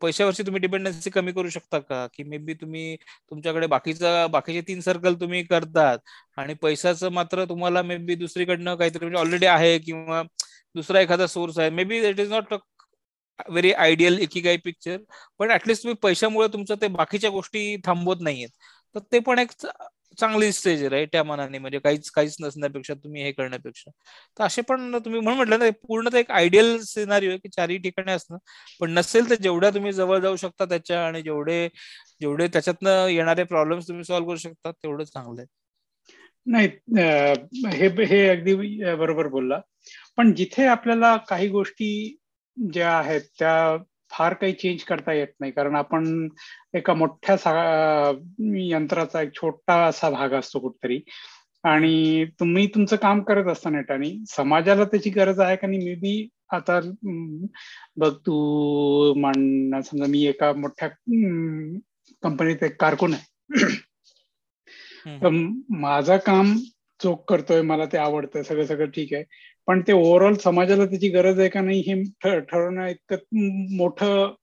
[0.00, 2.06] पैशावरची तुम्ही डिपेंडन्सी कमी करू शकता का?
[2.14, 2.96] की मे बी तुम्ही
[3.30, 5.98] तुमच्याकडे बाकीचा बाकीचे तीन सर्कल तुम्ही करतात
[6.38, 10.22] आणि पैशाचं मात्र तुम्हाला मे बी दुसरीकडनं काहीतरी म्हणजे ऑलरेडी आहे किंवा
[10.74, 11.70] दुसरा एखादा सोर्स आहे.
[11.70, 12.54] May be it is not
[13.48, 14.96] very ideal काही पिक्चर
[15.38, 18.48] पण ऍटलिस्ट तुम्ही पैशामुळे तुमचं ते बाकीच्या गोष्टी थांबवत नाहीयेत.
[18.94, 19.50] तर ते पण एक
[20.18, 21.58] चांगली स्टेज आहे त्या मनाने.
[21.58, 23.90] म्हणजे काहीच काहीच नसण्यापेक्षा तुम्ही हे करण्यापेक्षा.
[24.38, 28.12] तर असे पण तुम्ही म्हणून म्हटलं ना पूर्ण एक आयडियल सिनारी आहे की चारही ठिकाणी
[28.12, 28.38] असणं.
[28.80, 31.68] पण नसेल तर जेवढ्या तुम्ही जवळ जाऊ शकता त्याच्या आणि जेवढे
[32.20, 35.46] जेवढे त्याच्यातनं येणारे प्रॉब्लेम्स तुम्ही सॉल्व्ह करू शकता तेवढं चांगलं आहे.
[36.46, 36.68] नाही
[37.76, 38.54] हे हे अगदी
[38.96, 39.60] बरोबर बोलला.
[40.16, 42.16] पण जिथे आपल्याला काही गोष्टी
[42.72, 43.76] ज्या आहेत त्या
[44.10, 45.52] फार काही चेंज करता येत नाही.
[45.52, 46.28] कारण आपण
[46.74, 47.36] एका मोठ्या
[48.66, 51.00] यंत्राचा एक छोटा असा भाग असतो कुठतरी.
[51.64, 55.78] आणि तुम्ही तुमचं काम करत असता नेटाने समाजाला त्याची गरज आहे का नाही?
[55.84, 56.80] मे बी आता
[57.96, 60.88] बघ तू मान समजा मी एका मोठ्या
[62.22, 63.66] कंपनीत एक कारकून आहे.
[65.22, 65.28] तर
[65.80, 66.54] माझं काम
[67.00, 69.24] चोख करतोय मला ते आवडतं सगळं सगळं ठीक आहे.
[69.68, 74.34] पण ते ओव्हरऑल समाजाला त्याची गरज आहे का नाही हे ठरवणं इतकं मोठं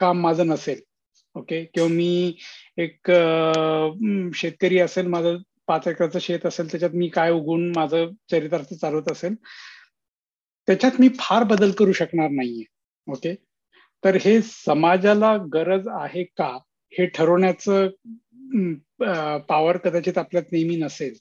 [0.00, 0.80] काम माझं नसेल.
[1.36, 2.36] ओके किंवा मी
[2.78, 3.10] एक
[4.36, 5.36] शेतकरी असेल माझं
[5.66, 9.34] पाच एकराचं शेत असेल त्याच्यात मी काय उगून माझं चरितार्थ चालवत असेल
[10.68, 12.64] त्याच्यात मी फार बदल करू शकणार नाहीये.
[13.06, 13.34] ओके
[14.02, 16.56] तर हे समाजाला गरज आहे का?
[16.92, 17.88] हे ठरवण्याचं
[19.48, 21.14] पॉवर कदाचित आपल्यात नेहमी नसेल.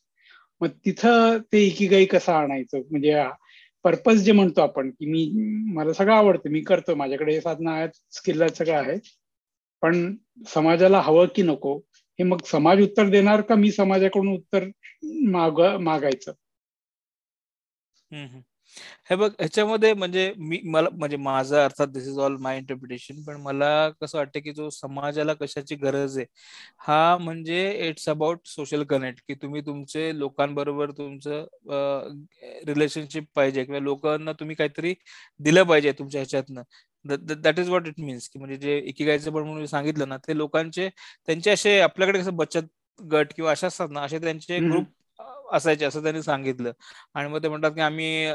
[0.62, 2.82] मग तिथं ते एकीगाई कसं आणायचं?
[2.92, 3.12] म्हणजे
[3.88, 5.32] पर्पज जे म्हणतो आपण की मी
[5.74, 8.98] मला सगळं आवडतं मी करतो माझ्याकडे हे साधनं आहेत स्किल सगळं आहे
[9.82, 10.16] पण
[10.48, 14.66] समाजाला हवं की नको हे मग समाज उत्तर देणार का मी समाजाकडून उत्तर
[15.04, 16.32] माग मागायचं?
[19.10, 23.42] हे बघ ह्याच्यामध्ये म्हणजे मी मला म्हणजे माझं अर्थात this is all my interpretation पण
[23.42, 23.68] मला
[24.02, 26.26] कसं वाटतं की जो समाजाला कशाची गरज आहे
[26.80, 27.60] हा म्हणजे
[27.90, 31.46] इट्स अबाउट सोशल कनेक्ट की तुम्ही तुमचे लोकांबरोबर तुमचं
[32.68, 34.94] रिलेशनशिप पाहिजे किंवा लोकांना तुम्ही काहीतरी
[35.40, 36.62] दिलं पाहिजे तुमच्या ह्याच्यातनं.
[37.06, 40.90] That is what it means की म्हणजे जे एकीगायचं पण म्हणून सांगितलं ना ते लोकांचे
[41.28, 42.66] त्यांचे असे आपल्याकडे कसं बचत
[43.00, 44.86] गट किंवा अशा असतात ना असे त्यांचे ग्रुप
[45.54, 46.72] असायचे असं त्यांनी सांगितलं.
[47.16, 48.28] आणि मग ते म्हणतात की आम्ही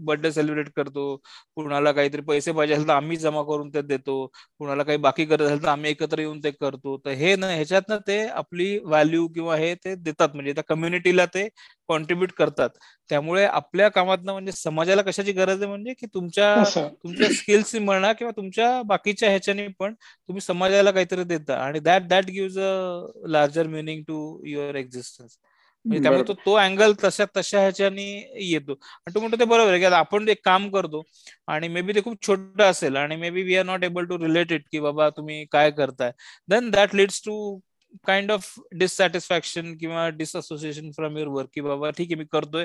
[0.00, 1.16] बर्थडे सेलिब्रेट करतो.
[1.56, 4.26] कुणाला काहीतरी पैसे पाहिजे असेल तर आम्ही जमा करून ते देतो.
[4.60, 6.96] कुणाला काही बाकी करत असेल तर आम्ही एकत्र येऊन ते करतो.
[7.04, 10.28] तर हे ना ह्याच्यातनं ते आपली व्हॅल्यू किंवा हे ते देतात.
[10.34, 11.48] म्हणजे त्या कम्युनिटीला ते
[11.88, 12.70] कॉन्ट्रीब्युट करतात.
[13.10, 15.66] त्यामुळे आपल्या कामातनं म्हणजे समाजाला कशाची गरज आहे?
[15.68, 16.68] म्हणजे की तुमच्या
[17.04, 21.54] तुमच्या स्किल्स म्हणा किंवा तुमच्या बाकीच्या ह्याच्याने पण तुम्ही समाजाला काहीतरी देता.
[21.56, 25.36] आणि that that gives a larger meaning to your existence
[25.84, 28.04] म्हणजे त्यामुळे तो तो अँगल तशा तशा ह्याच्याने
[28.50, 28.72] येतो.
[28.72, 31.02] आणि तो म्हणतो ते बरोबर आहे की आपण एक काम करतो
[31.48, 34.18] आणि मे बी ते खूप छोटं असेल आणि may be we are not able to
[34.18, 36.12] relate it की बाबा तुम्ही काय करताय.
[36.48, 37.58] Then that leads to
[38.06, 42.64] kind of dissatisfaction किंवा डिसअसोसिएशन फ्रॉम युअर वर्क की बाबा ठीक आहे मी करतोय.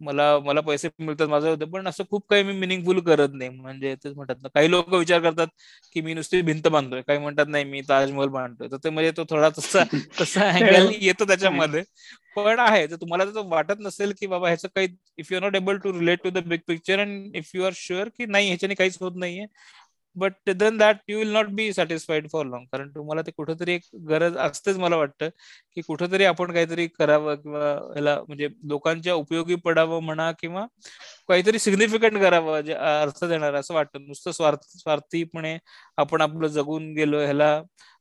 [0.00, 3.50] मला मला पैसे मिळतात माझं होतं पण असं खूप काही मी मिनिंगफुल करत नाही.
[3.50, 5.46] म्हणजे तेच म्हणतात ना काही लोक विचार करतात
[5.92, 7.02] की मी नुसती भिंत बांधतोय.
[7.02, 8.68] काही म्हणतात नाही मी ताजमहल बांधतोय.
[8.68, 9.82] तर ते म्हणजे तो थोडा तसा
[10.20, 11.82] तसा अँगल येतो त्याच्यामध्ये.
[12.36, 15.56] पण आहे तर तुम्हाला जर वाटत नसेल की बाबा ह्याचं काही if you are not
[15.56, 18.74] able to relate to the big picture and if you are sure की नाही ह्याच्याने
[18.74, 19.46] काहीच होत नाहीये.
[20.16, 23.82] But then that you will not be satisfied for long कारण तुम्हाला ते कुठंतरी एक
[24.08, 25.28] गरज असतेच मला वाटतं
[25.76, 30.66] की कुठंतरी आपण काहीतरी करावं किंवा ह्याला म्हणजे लोकांच्या उपयोगी पडावं म्हणा किंवा
[31.28, 34.06] काहीतरी सिग्निफिकंट करावं जे अर्थ देणार असं वाटतं.
[34.06, 35.56] नुसतं स्वार्थ स्वार्थीपणे
[35.98, 37.60] आपण आपलं जगून गेलो ह्याला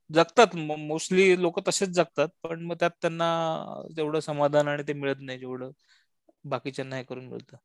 [0.10, 0.56] जगतात.
[0.56, 3.28] मोस्टली लोक तसेच जगतात पण मग त्यात त्यांना
[3.97, 5.71] तेवढं समाधान आणि ते मिळत नाही जेवढं
[6.45, 7.58] बाकीच्यांना हे करून मिळतं.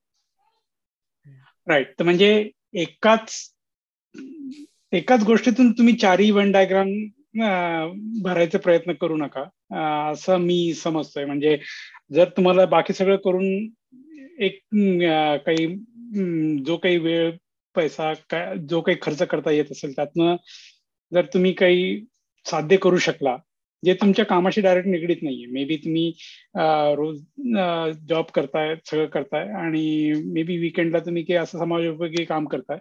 [1.66, 2.28] राईट तर म्हणजे
[2.74, 3.32] एकाच
[4.92, 6.90] एकाच गोष्टीतून तुम्ही चारही वन डायग्राम
[8.22, 9.42] भरायचा प्रयत्न करू नका.
[10.12, 11.24] असं मी समजतोय.
[11.24, 11.56] म्हणजे
[12.14, 13.46] जर तुम्हाला बाकी सगळं करून
[14.44, 14.60] एक
[15.46, 15.66] काही
[16.64, 17.30] जो काही वेळ
[17.74, 18.12] पैसा
[18.68, 20.36] जो काही खर्च करता येत असेल त्यातनं
[21.12, 22.00] जर तुम्ही काही
[22.46, 23.36] साध्य करू शकला
[23.82, 25.46] जे तुमच्या कामाशी डायरेक्ट निगडीत नाहीये.
[25.46, 26.10] मे बी तुम्ही
[26.96, 27.18] रोज
[28.08, 32.78] जॉब करताय सगळं करताय आणि मे बी विकेंडला तुम्ही काही असं समाजोपयोगी काम करताय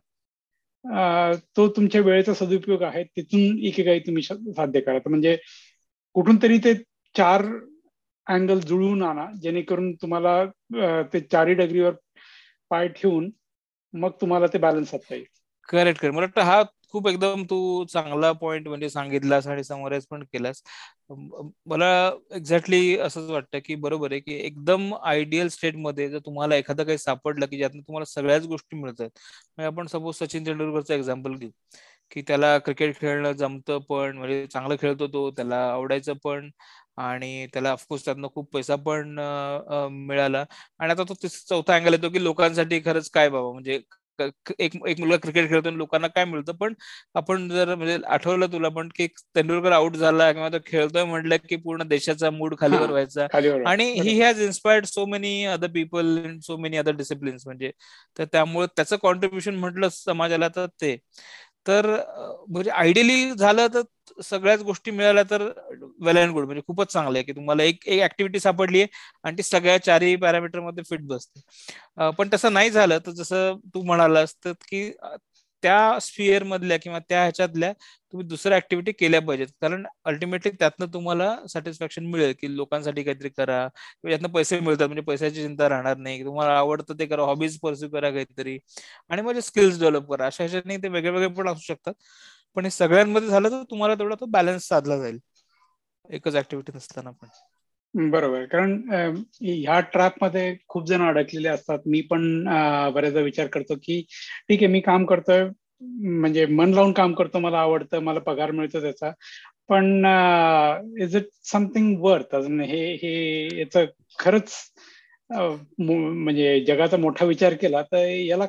[1.58, 4.98] तो तुमच्या वेळेचा सदुपयोग आहे तिथून काही तुम्ही साध्य करा.
[5.06, 5.38] म्हणजे
[6.16, 6.74] कुठून तरी ते
[7.16, 7.46] चार
[8.28, 10.44] अँगल जुळवून आणा जेणेकरून तुम्हाला
[11.14, 11.94] ते चारही डग्रीवर
[12.72, 13.30] पाय ठेवून
[13.94, 15.26] मग तुम्हाला ते बॅलन्स साधता येईल.
[15.70, 16.16] Correct correct.
[16.16, 16.62] मला वाटतं हा
[16.94, 20.62] खूप एकदम तू चांगला पॉइंट म्हणजे सांगितलास आणि समोरच पण केलास.
[21.66, 21.88] मला
[22.36, 27.46] एक्झॅक्टली असंच वाटतं की बरोबर आहे की एकदम आयडियल स्टेटमध्ये जर तुम्हाला एखादं काही सापडलं
[27.46, 29.10] की ज्यातून तुम्हाला सगळ्याच गोष्टी मिळतात.
[29.58, 31.50] म्हणजे आपण सपोज सचिन तेंडुलकरचं एक्झाम्पल घेऊ
[32.12, 36.50] की त्याला क्रिकेट खेळणं जमतं पण म्हणजे चांगलं खेळतो तो त्याला आवडायचं पण
[36.98, 39.18] आणि त्याला ऑफकोर्स त्यातनं खूप पैसा पण
[39.92, 40.44] मिळाला.
[40.80, 43.80] आणि आता तो चौथा अँगल येतो की लोकांसाठी खरंच काय बाबा म्हणजे
[44.60, 46.54] एक एक मुलगा क्रिकेट खेळतो लोकांना काय मिळतं?
[46.58, 46.74] पण
[47.16, 51.56] आपण जर म्हणजे आठवलं तुला पण की तेंडुलकर आउट झाला किंवा तो खेळतोय म्हटलं की
[51.58, 53.28] पूर्ण देशाचा मूड खालीवर व्हायचा
[53.66, 57.72] आणि he has inspired so many other people in so many other disciplines म्हणजे.
[58.20, 60.96] तर त्यामुळे त्याचं कॉन्ट्रीब्युशन म्हटलं समाजाला तर ते.
[61.68, 61.86] तर
[62.50, 63.82] म्हणजे आयडियली झालं तर
[64.24, 65.42] सगळ्याच गोष्टी मिळाल्या तर
[66.02, 68.88] वेल अँड गुड म्हणजे खूपच चांगलं आहे की तुम्हाला एक एक ऍक्टिव्हिटी सापडली आहे
[69.24, 71.42] आणि ती सगळ्या चारही पॅरामीटरमध्ये फिट बसते.
[72.12, 74.90] पण तसं नाही झालं तर जसं तू म्हणालास तर की
[75.64, 77.72] त्या स्पियर मधल्या किंवा त्या ह्याच्यातल्या
[78.14, 79.48] तुम्ही दुसऱ्या ऍक्टिव्हिटी केल्या पाहिजेत.
[79.62, 83.68] कारण अल्टिमेटली त्यातनं तुम्हाला सॅटिस्फॅक्शन मिळेल की लोकांसाठी काहीतरी करा.
[83.68, 86.24] किंवा यातनं पैसे मिळतात म्हणजे पैशाची चिंता राहणार नाही.
[86.26, 88.58] तुम्हाला आवडतं ते करा हॉबीज परस्यू करा काहीतरी.
[89.10, 90.26] आणि म्हणजे स्किल्स डेव्हलप करा.
[90.26, 91.94] अशा ह्याच्यात ते वेगळे वेगळे पण असू शकतात.
[92.56, 95.20] पण हे सगळ्यांमध्ये झालं तर तुम्हाला तेवढा तो बॅलन्स साधला जाईल.
[96.10, 97.28] एकच ऍक्टिव्हिटी नसताना पण.
[97.98, 98.44] बरोबर.
[98.46, 98.74] कारण
[99.42, 101.80] ह्या ट्रॅपमध्ये खूप जण अडकलेले असतात.
[101.86, 102.44] मी पण
[102.94, 104.02] बऱ्याचदा विचार करतो की
[104.50, 105.44] ठीक आहे मी काम करतोय.
[105.82, 109.12] म्हणजे मन लावून काम करतो मला आवडतं मला पगार मिळतो त्याचा.
[109.70, 110.06] पण
[111.04, 113.86] इज इट समथिंग वर्थ अजून हे हे याचं
[114.20, 114.54] खरंच
[115.80, 118.46] म्हणजे जगाचा मोठा विचार केला तर याला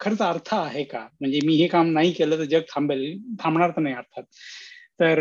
[0.00, 1.06] खरंच अर्थ आहे का?
[1.20, 4.22] म्हणजे मी हे काम नाही केलं तर जग थांबेल थांबणार तर नाही अर्थात.
[5.00, 5.20] तर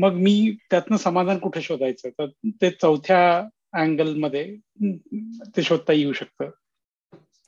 [0.00, 0.34] मग मी
[0.70, 2.08] त्यातनं समाधान कुठे शोधायचं?
[2.10, 2.26] तर
[2.62, 3.20] ते चौथ्या
[3.80, 4.44] अँगलमध्ये
[5.56, 6.50] ते शोधता येऊ शकतं.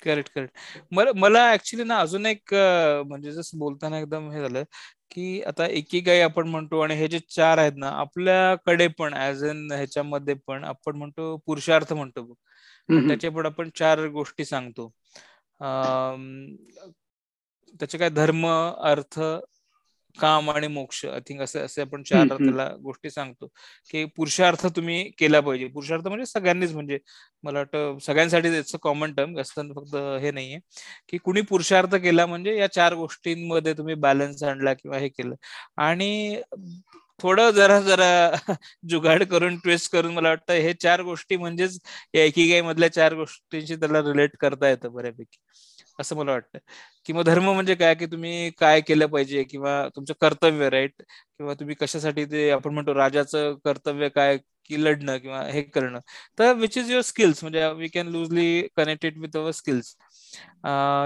[0.02, 0.56] Correct correct.
[0.92, 2.54] मला मला ऍक्च्युली ना अजून एक
[3.06, 4.62] म्हणजे जसं बोलताना एकदम हे झालं
[5.10, 9.44] की आता एकी काही आपण म्हणतो आणि हे जे चार आहेत ना आपल्याकडे पण ऍज
[9.44, 12.32] अन ह्याच्यामध्ये पण आपण म्हणतो पुरुषार्थ म्हणतो
[12.88, 14.88] त्याचे पण आपण चार गोष्टी सांगतो.
[17.80, 19.18] त्याचे काय धर्म अर्थ
[20.20, 23.46] काम आणि मोक्ष आय थिंक असं असे आपण चार त्याला गोष्टी सांगतो.
[23.90, 25.66] की पुरुषार्थ तुम्ही केला पाहिजे.
[25.66, 26.98] पुरुषार्थ म्हणजे सगळ्यांनीच म्हणजे
[27.44, 30.58] मला वाटतं सगळ्यांसाठी इट्स कॉमन टर्म असताना फक्त हे नाहीये.
[31.08, 35.34] की कुणी पुरुषार्थ केला म्हणजे या चार गोष्टींमध्ये तुम्ही बॅलन्स आणला किंवा हे केलं.
[35.76, 36.40] आणि
[37.20, 38.08] थोडं जरा जरा
[38.88, 41.78] जुगाड करून ट्विस्ट करून मला वाटतं हे चार गोष्टी म्हणजेच
[42.14, 45.38] या मधल्या चार गोष्टींशी त्याला रिलेट करता येतं बऱ्यापैकी.
[45.98, 46.58] असं मला वाटतं.
[47.06, 47.94] किंवा धर्म म्हणजे काय?
[47.94, 49.42] की तुम्ही काय केलं पाहिजे?
[49.44, 54.38] किंवा तुमचं कर्तव्य राईट किंवा तुम्ही कशासाठी ते आपण म्हणतो राजाचं कर्तव्य काय?
[54.70, 55.98] की लढणं किंवा हे करणं.
[56.38, 59.94] तर विच इज युअर स्किल्स म्हणजे we can loosely connected with our skills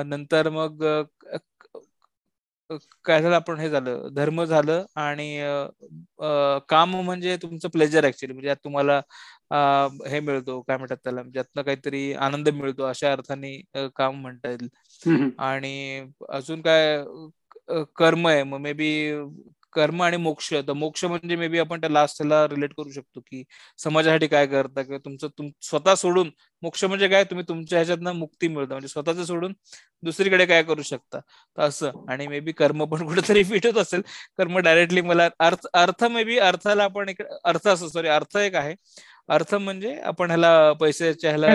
[0.06, 0.82] नंतर मग
[3.04, 3.34] काय झालं?
[3.36, 4.08] आपण हे झालं.
[4.14, 5.26] धर्म झालं आणि
[6.68, 9.00] काम म्हणजे तुमचं प्लेजर ऍक्च्युली म्हणजे तुम्हाला
[10.08, 13.56] हे मिळतो काय म्हणतात त्याला ज्यातनं काहीतरी आनंद मिळतो अशा अर्थाने
[13.96, 14.68] काम म्हणता येईल.
[15.40, 17.02] आणि अजून काय
[17.96, 18.88] कर्म आहे मग मे बी
[19.72, 23.42] कर्म आणि मोक्ष तर मोक्ष म्हणजे मे बी आपण त्या लास्टला रिलेट करू शकतो की
[23.78, 26.30] समाजासाठी काय करता किंवा तुमचं तुम स्वतः सोडून
[26.62, 27.24] मोक्ष म्हणजे काय?
[27.24, 29.52] तुम्ही तुमच्या ह्याच्यातनं मुक्ती मिळतं म्हणजे स्वतःच सोडून
[30.02, 31.18] दुसरीकडे काय करू शकता?
[31.58, 31.90] तर असं.
[32.08, 34.02] आणि मे बी कर्म पण कुठेतरी फिट होत असेल.
[34.38, 38.54] कर्म डायरेक्टली मला अर्थ अर्थ मे बी अर्थाला आपण एक अर्थ असं सॉरी अर्थ एक
[38.54, 38.74] आहे.
[39.28, 41.46] अर्थ म्हणजे आपण ह्याला पैशाच्या ह्याला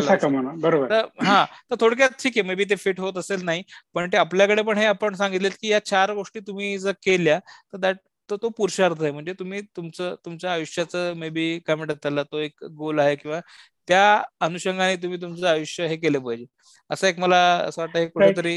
[0.56, 0.93] बरोबर.
[1.24, 1.43] हा.
[1.72, 2.41] तर थोडक्यात ठीक आहे.
[2.41, 3.63] मे बी ते फिट होत असेल नाही.
[3.93, 7.39] पण ते आपल्याकडे पण हे आपण सांगितले की या चार गोष्टी तुम्ही जर केल्या
[7.74, 7.98] तर दॅट
[8.30, 9.12] तर तो पुरुषार्थ आहे.
[9.12, 12.24] म्हणजे तुम्ही तुमचं तुमच्या आयुष्याचं मे बी काय म्हणतात त्याला?
[12.24, 13.39] तो एक गोल आहे किंवा
[13.88, 16.45] त्या अनुषंगाने तुम्ही तुमचं आयुष्य हे केलं पाहिजे.
[16.89, 18.54] असं एक मला असं वाटतं कुठेतरी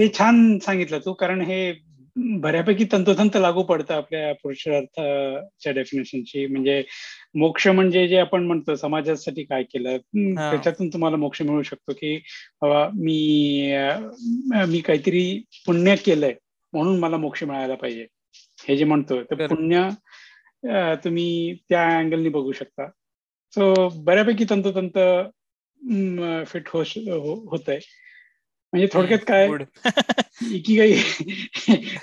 [0.00, 1.72] हे छान सांगितलं तू कारण हे
[2.40, 6.82] बऱ्यापैकी तंतोतंत लागू पडतं आपल्या पुरुषार्थाच्या डेफिनेशनची म्हणजे
[7.34, 9.96] मोक्ष म्हणजे जे आपण म्हणतो समाजासाठी काय केलं
[10.50, 12.14] त्याच्यातून तुम्हाला मोक्ष मिळू शकतो की
[12.94, 13.72] मी
[14.68, 15.26] मी काहीतरी
[15.66, 16.34] पुण्य केलंय
[16.72, 18.06] म्हणून मला मोक्ष मिळायला पाहिजे.
[18.68, 19.88] हे जे म्हणतो तर पुण्य
[21.04, 22.88] तुम्ही त्या अँगलनी बघू शकता.
[23.54, 24.98] सो बऱ्यापैकी तंतोतंत
[26.46, 27.78] फिट हो होत आहे
[28.72, 29.48] म्हणजे थोडक्यात काय
[30.52, 30.92] इकिगाई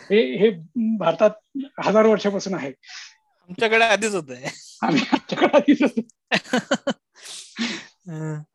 [0.10, 0.50] हे हे
[0.98, 1.32] भारतात
[1.86, 2.72] हजार वर्षापासून आहे.
[3.42, 4.32] आमच्याकडे आधीच होत
[4.84, 6.32] आम्ही आमच्याकडे आधीच होत.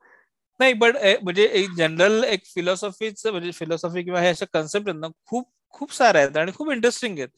[0.61, 5.01] नाही बट eh, म्हणजे एक जनरल एक फिलॉसॉफीच म्हणजे फिलॉसॉफी किंवा हे अशा कन्सेप्ट आहेत
[5.01, 7.29] ना खूप खूप सारे आहेत आणि खूप इंटरेस्टिंग आहेत.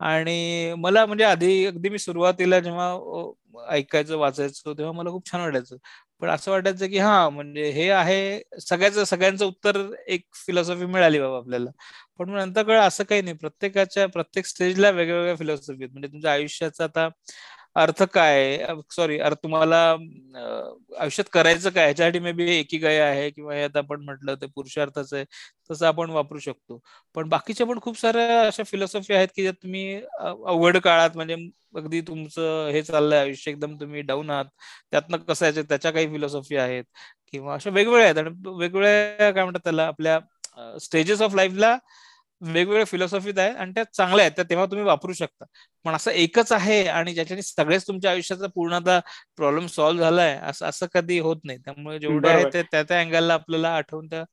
[0.00, 2.92] आणि मला म्हणजे आधी अगदी मी सुरुवातीला जेव्हा
[3.68, 5.76] ऐकायचं वाचायचं तेव्हा मला खूप छान वाटायचं.
[6.22, 9.76] पण असं वाटायचं की हा म्हणजे हे आहे सगळ्याच सगळ्यांचं उत्तर
[10.08, 11.70] एक फिलॉसॉफी मिळाली बाबा आपल्याला.
[12.18, 13.36] पण नंतर कळ असं काही नाही.
[13.36, 15.92] प्रत्येकाच्या प्रत्येक स्टेजला वेगवेगळ्या फिलॉसॉफी आहेत.
[15.92, 17.08] म्हणजे तुमच्या आयुष्याचा आता
[17.76, 19.78] अर्थ काय सॉरी अर्थ तुम्हाला
[21.00, 21.86] आयुष्यात करायचं काय?
[21.88, 25.24] याच्यासाठी मे बी एकी गाय आहे किंवा हे आता आपण म्हटलं ते पुरुषार्थच आहे
[25.70, 26.80] तसं आपण वापरू शकतो.
[27.14, 31.36] पण बाकीच्या पण खूप साऱ्या अशा फिलॉसॉफी आहेत की ज्यात तुम्ही अवघड काळात म्हणजे
[31.76, 34.44] अगदी तुमचं हे चाललंय आयुष्य एकदम तुम्ही डाऊन आहात.
[34.90, 36.84] त्यातनं कसं यायचं त्याच्या काही फिलॉसॉफी आहेत
[37.32, 38.18] किंवा अशा वेगवेगळ्या आहेत.
[38.18, 40.18] आणि वेगवेगळ्या काय म्हणतात त्याला आपल्या
[40.82, 41.76] स्टेजेस ऑफ लाईफला
[42.40, 45.44] वेगवेगळ्या फिलॉसॉफीत आहे आणि त्या चांगल्या आहेत त्या तेव्हा तुम्ही वापरू शकता.
[45.84, 48.98] पण असं एकच आहे आणि ज्याच्याने सगळेच तुमच्या आयुष्याचा पूर्ण आता
[49.36, 51.58] प्रॉब्लेम सॉल्व्ह झालाय असं असं कधी होत नाही.
[51.58, 54.24] त्यामुळे जेवढे आहे ते त्या त्या अँगलला आपल्याला आठवून त्या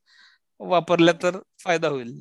[0.60, 2.13] वापरल्या तर फायदा होईल.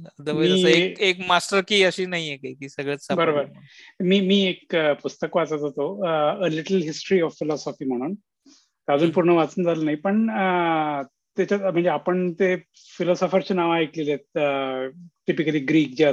[0.67, 3.45] एक एक मास्टर की अशी नाहीये की सगळंच बरोबर.
[4.03, 8.15] मी मी एक पुस्तक वाचत होतो a little history of philosophy म्हणून.
[8.89, 10.27] अजून पूर्ण वाचून झालं नाही पण
[11.37, 12.55] त्याच्यात म्हणजे आपण ते
[12.99, 14.93] फिलॉसॉफरचे नाव ऐकलेले आहेत.
[15.27, 16.11] टिपिकली ग्रीक जे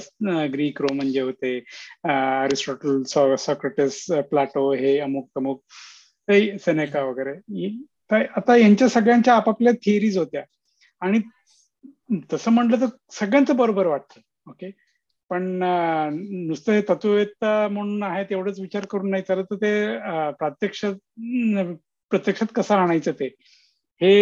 [0.53, 1.57] ग्रीक रोमन जे होते
[2.03, 3.01] अरिस्टॉटल
[3.37, 5.63] सॉक्रेटिस प्लाटो हे अमुक अमुक
[6.65, 7.33] सेनेका वगैरे.
[8.35, 10.43] आता यांच्या सगळ्यांच्या आपापल्या थिअरीज होत्या.
[11.01, 11.19] आणि
[12.33, 14.21] तसं म्हटलं तर सगळ्यांचं बरोबर वाटतं.
[14.49, 14.71] ओके
[15.29, 15.43] पण
[16.47, 19.73] नुसतं हे तत्ववेत्ता म्हणून आहे तेवढंच विचार करून नाही चालत ते
[20.31, 20.85] प्रत्यक्ष
[22.11, 23.29] प्रत्यक्षात कसं आणायचं ते?
[24.01, 24.13] हे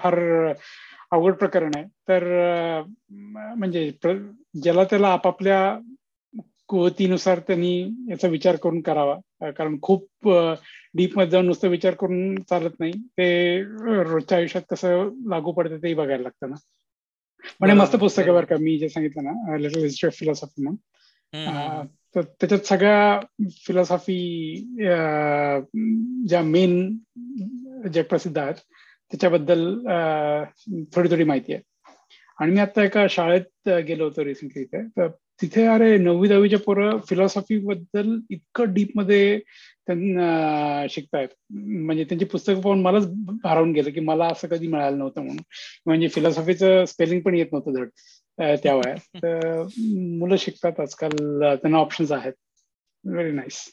[0.00, 0.18] फार
[1.12, 1.84] अवघड प्रकरण आहे.
[2.08, 2.24] तर
[3.56, 3.90] म्हणजे
[4.62, 5.78] ज्याला त्याला आपापल्या
[6.68, 7.80] कुवतीनुसार त्यांनी
[8.10, 9.50] याचा विचार करून करावा.
[9.50, 10.28] कारण खूप
[10.94, 12.92] डीपमध्ये जाऊन नुसतं विचार करून चालत नाही.
[12.92, 16.56] ते रोजच्या आयुष्यात कसं लागू पडतं तेही बघायला लागतं ना.
[17.60, 21.86] म्हणजे मस्त पुस्तक आहे बरं का मी जे सांगितलं ना लिटल हिस्ट्री ऑफ फिलॉसॉफी म्हणून.
[22.14, 24.16] तर त्याच्यात सगळ्या फिलॉसॉफी
[26.28, 26.96] ज्या मेन
[27.92, 28.54] ज्या प्रसिद्ध आहेत
[29.12, 29.66] त्याच्याबद्दल
[30.94, 31.62] थोडी थोडी माहिती आहे.
[32.38, 34.82] आणि मी आता एका शाळेत गेलो होतो रिसेंटली इथे.
[34.96, 35.08] तर
[35.42, 39.38] तिथे अरे नववी दहावीच्या पोरं फिलॉसॉफी बद्दल इतकं डीपमध्ये
[39.86, 41.28] त्यांना शिकतायत.
[41.52, 43.06] म्हणजे त्यांची पुस्तकं पाहून मलाच
[43.42, 45.42] भारावून गेलं की मला असं कधी मिळालं नव्हतं म्हणून.
[45.86, 47.88] म्हणजे फिलॉसॉफीचं स्पेलिंग पण येत नव्हतं धड.
[48.40, 49.24] त्या वयात
[50.18, 52.32] मुलं शिकतात आजकाल त्यांना ऑप्शन्स आहेत.
[53.04, 53.66] व्हेरी नाईस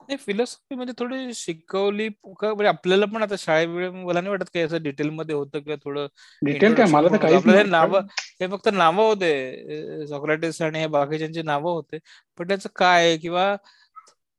[0.00, 4.82] नाही फिलॉसॉफी म्हणजे थोडी शिकवली म्हणजे आपल्याला पण आता शाळेवेळे मला नाही वाटत काही असं
[4.82, 6.06] डिटेल मध्ये होतं किंवा थोडं
[6.42, 6.86] डिटेल काय?
[6.92, 7.96] मला तर काही नाव
[8.40, 10.06] हे फक्त नावं होते.
[10.06, 11.98] सॉक्रेटिस आणि हे बाकीच्यांची नावं होते.
[12.38, 13.54] पण त्याचं काय किंवा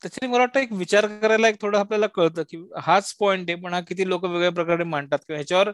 [0.02, 3.74] त्याच्याने मला वाटतं एक विचार करायला एक थोडं आपल्याला कळतं की हाच पॉइंट आहे पण
[3.74, 5.20] हा किती लोक वेगळ्या प्रकारे मांडतात.
[5.20, 5.72] किंवा ह्याच्यावर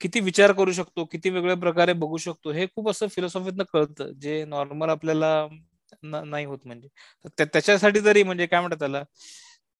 [0.00, 4.44] किती विचार करू शकतो किती वेगळ्या प्रकारे बघू शकतो हे खूप असं फिलॉसॉफीतनं कळतं जे
[4.44, 5.46] नॉर्मल आपल्याला
[6.02, 6.88] नाही होत म्हणजे.
[7.38, 9.02] त्याच्यासाठी तरी म्हणजे काय म्हणतात त्याला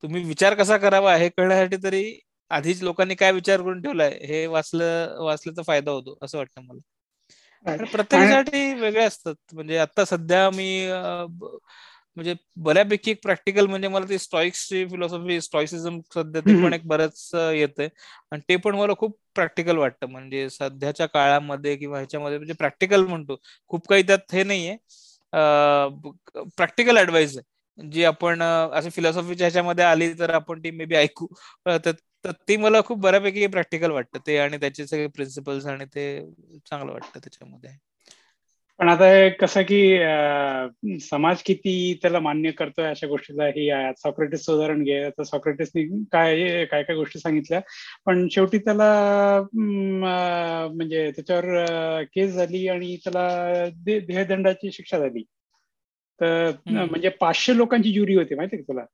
[0.03, 2.05] तुम्ही विचार कसा करावा हे कळण्यासाठी तरी
[2.51, 6.81] आधीच लोकांनी काय विचार करून ठेवलाय हे वाचलं वाचल्याचा फायदा होतो असं वाटतं मला.
[7.87, 9.35] प्रत्येकासाठी वेगळे असतात.
[9.53, 10.69] म्हणजे आता सध्या मी
[12.17, 17.31] म्हणजे बऱ्यापैकी एक प्रॅक्टिकल म्हणजे मला ती स्टॉइक्सची फिलॉसॉफी स्टॉइसिझम सध्या ते पण एक बरंच
[17.35, 17.89] येतंय.
[18.33, 20.07] आणि ते पण मला खूप प्रॅक्टिकल वाटतं.
[20.09, 23.37] म्हणजे सध्याच्या काळामध्ये किंवा ह्याच्यामध्ये म्हणजे प्रॅक्टिकल म्हणतो.
[23.71, 24.77] खूप काही त्यात हे नाहीये.
[26.57, 27.89] प्रॅक्टिकल ऍडवाइस आहे.
[27.89, 31.27] जी आपण असे फिलॉसॉफीच्या ह्याच्यामध्ये आली तर आपण ती मे बी ऐकू.
[31.67, 31.93] तर
[32.49, 34.19] ती मला खूप बऱ्यापैकी प्रॅक्टिकल वाटतं.
[34.27, 36.05] ते आणि त्याचे सगळे प्रिन्सिपल्स आणि ते
[36.67, 37.71] चांगलं वाटतं त्याच्यामध्ये.
[38.83, 39.07] पण आता
[39.41, 43.69] कसं की समाज किती त्याला मान्य करतोय अशा गोष्टीला ही
[43.99, 44.99] सॉक्रेटिस उदाहरण घे.
[45.05, 47.61] आता सॉक्रेटिसनी काय काय काय गोष्टी सांगितल्या.
[48.07, 48.89] पण शेवटी त्याला
[49.55, 55.23] म्हणजे त्याच्यावर केस झाली आणि त्याला देहदंडाची शिक्षा झाली.
[56.21, 58.85] तर म्हणजे पाचशे लोकांची ज्युरी होती माहिती का तुला?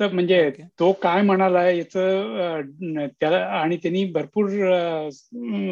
[0.00, 0.50] तर म्हणजे
[0.80, 4.48] तो काय म्हणाला याच त्याला आणि त्यांनी भरपूर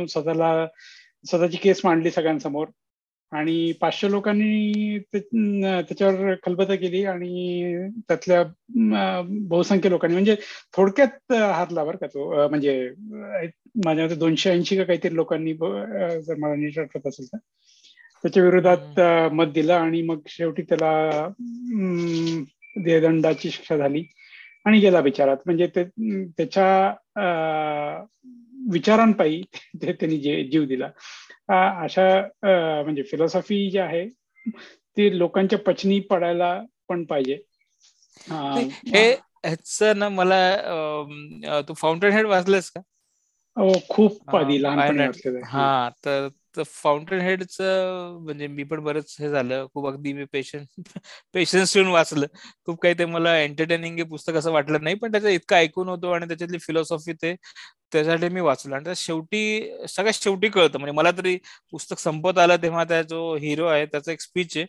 [0.09, 0.66] स्वतःला
[1.25, 2.66] स्वतःची केस मांडली सगळ्यांसमोर.
[3.33, 8.43] आणि पाचशे लोकांनी त्याच्यावर खलबत केली आणि त्यातल्या
[9.49, 10.37] बहुसंख्य लोकांनी म्हणजे
[10.77, 12.49] थोडक्यात हातला बरं का तो.
[12.49, 12.91] म्हणजे
[13.85, 17.39] माझ्या मते दोनशे ऐंशी का काहीतरी लोकांनी जर मला नीट आठवत असेल तर.
[18.22, 19.01] त्याच्या विरोधात
[19.33, 21.29] मत दिलं आणि मग शेवटी त्याला
[22.77, 24.05] देहदंडाची शिक्षा झाली.
[24.64, 26.95] आणि गेला विचारात म्हणजे त्याच्या
[28.72, 29.42] विचारांपायी
[29.82, 30.18] ते त्यांनी
[30.50, 30.88] जीव दिला.
[31.84, 32.08] अशा
[32.84, 34.04] म्हणजे फिलॉसॉफी जी आहे
[34.96, 36.58] ती लोकांच्या पचनी पडायला
[36.88, 37.38] पण पाहिजे.
[38.88, 39.10] हे
[39.44, 42.80] ह्याच ना मला तू फाउंटन हेड वाचलंस का?
[43.56, 46.28] हो खूप आधी लहानपणी हा तर
[46.66, 49.66] फाउंटन हेडचं म्हणजे मी पण बरंच हे झालं.
[49.74, 50.92] खूप अगदी मी पेशन्स
[51.34, 52.26] पेशन्स ठेवून वाचलं.
[52.66, 56.26] खूप काही ते मला एंटरटेनिंग पुस्तक असं वाटलं नाही पण त्याचं इतकं ऐकून होतो आणि
[56.28, 57.34] त्याच्यातली फिलॉसॉफी ते
[57.95, 58.74] त्यासाठी मी वाचलो.
[58.74, 59.40] आणि शेवटी
[59.88, 60.78] सगळ्यात शेवटी कळतं.
[60.78, 61.36] म्हणजे मला तरी
[61.72, 64.66] पुस्तक संपत आलं तेव्हा त्या जो हिरो आहे त्याचा एक स्पीच आहे.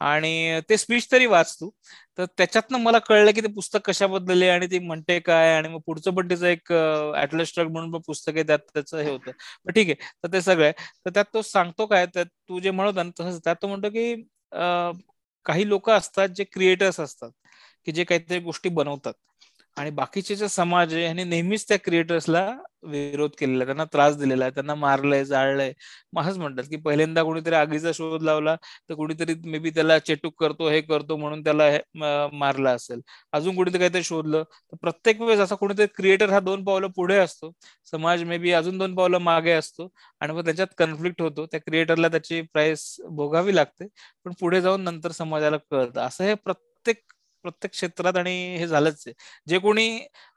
[0.00, 1.70] आणि ते स्पीच तरी वाचतो.
[2.18, 5.54] तर त्याच्यातनं मला कळलं की ते पुस्तक कशाबद्दल आहे आणि ती म्हणते काय?
[5.56, 6.72] आणि मग पुढचं पण तिचं एक
[7.22, 8.42] ऍटलस ट्रक म्हणून पुस्तक आहे.
[8.46, 9.30] त्यात त्याचं हे होतं.
[9.66, 9.94] पण ठीक आहे.
[10.24, 10.70] तर ते सगळं
[11.06, 12.06] तर त्यात तो सांगतो काय?
[12.14, 13.40] त्यात तू जे म्हणत ना तसंच.
[13.44, 14.14] त्यात तो म्हणतो की
[15.46, 17.30] काही लोक असतात जे क्रिएटर्स असतात.
[17.86, 19.14] की जे काहीतरी गोष्टी बनवतात.
[19.76, 22.40] आणि बाकीचे जे समाज आहे यांनी नेहमीच त्या क्रिएटर्सला
[22.84, 24.52] विरोध केलेला त्यांना त्रास दिलेला आहे.
[24.54, 25.72] त्यांना मारलंय जाळलंय.
[26.12, 28.54] मग असंच म्हणतात की पहिल्यांदा कोणीतरी आगीचा शोध लावला
[28.88, 31.68] तर कुणीतरी मे बी त्याला चेटूक करतो हे करतो म्हणून त्याला
[32.32, 33.00] मारला असेल.
[33.32, 34.42] अजून कुणीतरी काहीतरी शोधलं.
[34.42, 37.52] तर प्रत्येक वेळेस असा कोणीतरी क्रिएटर हा दोन पावलं पुढे असतो.
[37.92, 39.88] समाज मे बी अजून दोन पावलं मागे असतो.
[40.20, 41.46] आणि मग त्याच्यात कन्फ्लिक्ट होतो.
[41.46, 43.86] त्या क्रिएटरला त्याची प्राइस भोगावी लागते.
[44.24, 46.00] पण पुढे जाऊन नंतर समाजाला कळतं.
[46.00, 47.02] असं हे प्रत्येक
[47.46, 49.14] प्रत्येक क्षेत्रात आणि हे झालंच आहे.
[49.46, 49.88] जे कोणी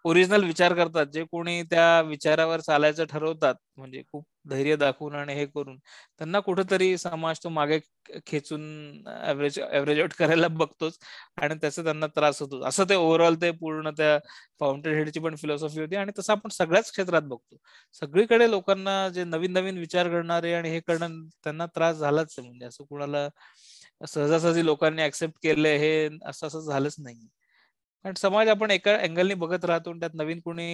[0.05, 5.45] ओरिजिनल विचार करतात जे कोणी त्या विचारावर चालायचं ठरवतात म्हणजे खूप धैर्य दाखवून आणि हे
[5.47, 5.77] करून
[6.19, 7.79] त्यांना कुठंतरी समाज तो मागे
[8.27, 8.61] खेचून
[9.23, 10.97] ऍव्हरेज ऍव्हरेज आउट करायला बघतोच
[11.37, 14.17] आणि त्याचा त्यांना त्रास होतो असं ते ओव्हरऑल ते पूर्ण त्या
[14.59, 17.57] फाउंटेन हेडची पण फिलॉसॉफी होती आणि तसं आपण सगळ्याच क्षेत्रात बघतो.
[18.01, 22.47] सगळीकडे लोकांना जे नवीन नवीन विचार करणारे आणि हे करणं त्यांना त्रास झालाच आहे.
[22.47, 23.27] म्हणजे असं कुणाला
[24.01, 25.91] सहजासहजी लोकांनी ऍक्सेप्ट केले हे
[26.25, 27.27] असं असं झालंच नाही
[28.05, 30.65] कारण समाज आपण एका अँगलनी बघत राहतो त्यात नवीन कोणी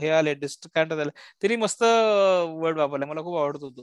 [0.00, 1.08] हे आले डिस्ट्रक्ट आलं
[1.42, 3.08] तरी मस्त वर्ड वापरलाय.
[3.08, 3.82] मला खूप आवडत होतो.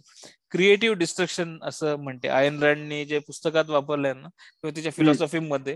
[0.51, 2.27] क्रिएटिव्ह डिस्ट्रक्शन असं म्हणते.
[2.29, 5.75] आयन रँडनी जे पुस्तकात वापरलंय ना किंवा तिच्या फिलॉसॉफी मध्ये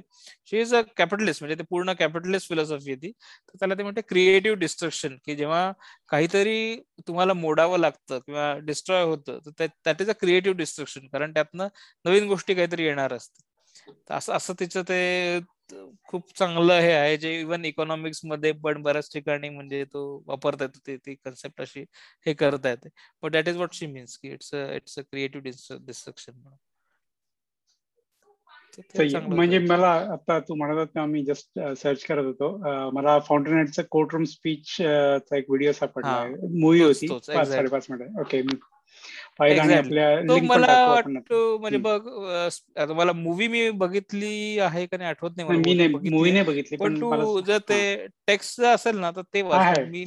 [0.51, 3.11] शी इज अ कॅपिटलिस्ट म्हणजे ते पूर्ण कॅपिटलिस्ट फिलॉसॉफी आहे ती.
[3.11, 5.71] तर त्याला ते म्हणते क्रिएटिव्ह डिस्ट्रक्शन की जेव्हा
[6.09, 6.75] काहीतरी
[7.07, 11.67] तुम्हाला मोडावं लागतं किंवा डिस्ट्रॉय होतं तर that is a creative destruction कारण त्यातनं
[12.05, 13.43] नवीन गोष्टी काहीतरी येणार असतात.
[14.09, 15.39] असं असं तिचं ते
[16.09, 20.97] खूप चांगलं हे आहे जे इव्हन इकॉनॉमिक्समध्ये पण बऱ्याच ठिकाणी म्हणजे तो वापरता येतो ते
[20.97, 21.85] ती कन्सेप्ट अशी
[22.25, 22.89] हे करता येते.
[23.23, 26.57] But that is what she means की it's it's a creative destruction म्हणून.
[29.27, 32.49] म्हणजे मला आता तू म्हणत होता मी जस्ट सर्च करत होतो.
[32.93, 37.07] मला फाउंटेनेटचा कोर्ट रूम स्पीच चा एक व्हिडिओ सापडला मूवी होती.
[37.27, 38.55] पाच साडेपाच मिनिट ओके मी
[40.27, 45.87] तो मला वाटतो म्हणजे बघ मला मूवी मी बघितली आहे का नाही आठवत नाही मी
[46.09, 49.41] मूवी नाही बघितली पण तू जर ते टेक्स्ट असेल ना तर ते
[49.81, 50.03] मी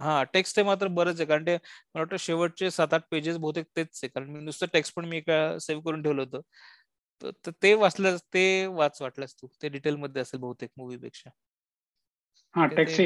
[0.00, 4.00] हा टेक्स्ट मात्र बरंच आहे कारण ते मला वाटतं शेवटचे सात आठ पेजेस बहुतेक तेच
[4.02, 6.40] आहे कारण मी नुसतं टेक्स्ट पण मी एका सेव्ह करून ठेवलं होतं.
[7.22, 9.46] तर ते वाचलं ते वाच वाटलंस तू.
[9.62, 11.30] ते डिटेल मध्ये असेल बहुतेक मूवी पेक्षा.
[12.54, 13.00] हा टेक्स्ट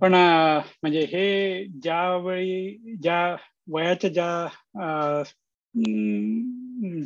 [0.00, 3.20] पण म्हणजे हे ज्यावेळी ज्या
[3.72, 4.48] वयाच्या ज्या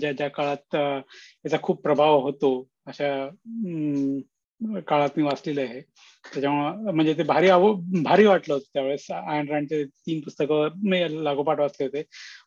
[0.01, 2.51] ज्या ज्या काळात याचा खूप प्रभाव होतो
[2.87, 3.29] अशा
[4.89, 5.81] काळात मी वाचलेलं आहे.
[6.25, 7.49] त्याच्यामुळं म्हणजे ते भारी
[8.05, 9.11] भारी वाटलं होतं त्यावेळेस.
[9.11, 12.01] आयन तीन पुस्तकं मी लागोपाठ वाचले होते.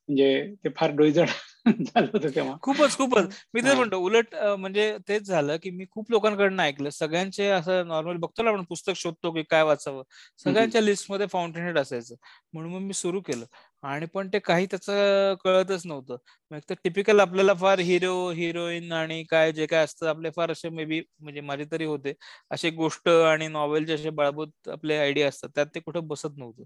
[0.07, 1.29] म्हणजे ते फार डोईजड
[1.88, 2.55] झालं होतं तेव्हा.
[2.61, 3.28] खूपच खूपच.
[3.53, 6.89] मी तेच म्हणतो उलट म्हणजे तेच झालं की मी खूप लोकांकडनं ऐकलं.
[6.91, 10.03] सगळ्यांचे असं नॉर्मल बघतो ना आपण पुस्तक शोधतो की काय वाचावं.
[10.39, 12.16] सगळ्यांच्या लिस्टमध्ये फाउंटेन हेड असायचं.
[12.53, 13.45] म्हणून मग मी सुरू केलं.
[13.84, 16.15] आणि पण ते काही त्याचं कळतच नव्हतं.
[16.61, 20.86] तर टिपिकल आपल्याला फार हिरो हिरोईन आणि काय जे काय असतं आपले फार असे मे
[20.86, 22.13] बी म्हणजे माझे तरी होते.
[22.51, 26.63] असे गोष्ट आणि नॉवेलचे असे बाळबूत आपले आयडिया असतात त्यात ते कुठं बसत नव्हतं.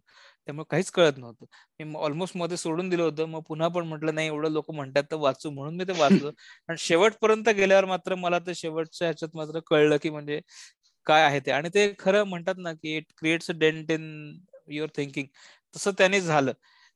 [0.48, 1.46] त्यामुळे काहीच कळत नव्हतं.
[1.80, 3.26] मी ऑलमोस्टमध्ये सोडून दिलं होतं.
[3.28, 5.50] मग पुन्हा पण म्हटलं नाही एवढं लोक म्हणतात तर वाचू.
[5.52, 6.32] म्हणून मी ते वाचलं.
[6.70, 10.40] आणि शेवटपर्यंत गेल्यावर मात्र मला ते शेवटच्या ह्याच्यात मात्र कळलं की म्हणजे
[11.08, 11.52] काय आहे ते.
[11.52, 14.06] आणि ते खरं म्हणतात ना की it creates a dent in
[14.70, 15.28] your thinking
[15.74, 16.52] तसं त्याने झालं.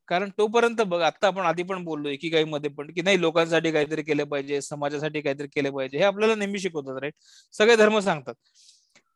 [0.07, 4.01] कारण तोपर्यंत बघ आता आपण आधी पण बोललो काही मध्ये पण की नाही लोकांसाठी काहीतरी
[4.03, 7.13] केलं पाहिजे समाजासाठी काहीतरी केलं पाहिजे हे आपल्याला नेहमी शिकवतात राईट
[7.53, 8.33] सगळे धर्म सांगतात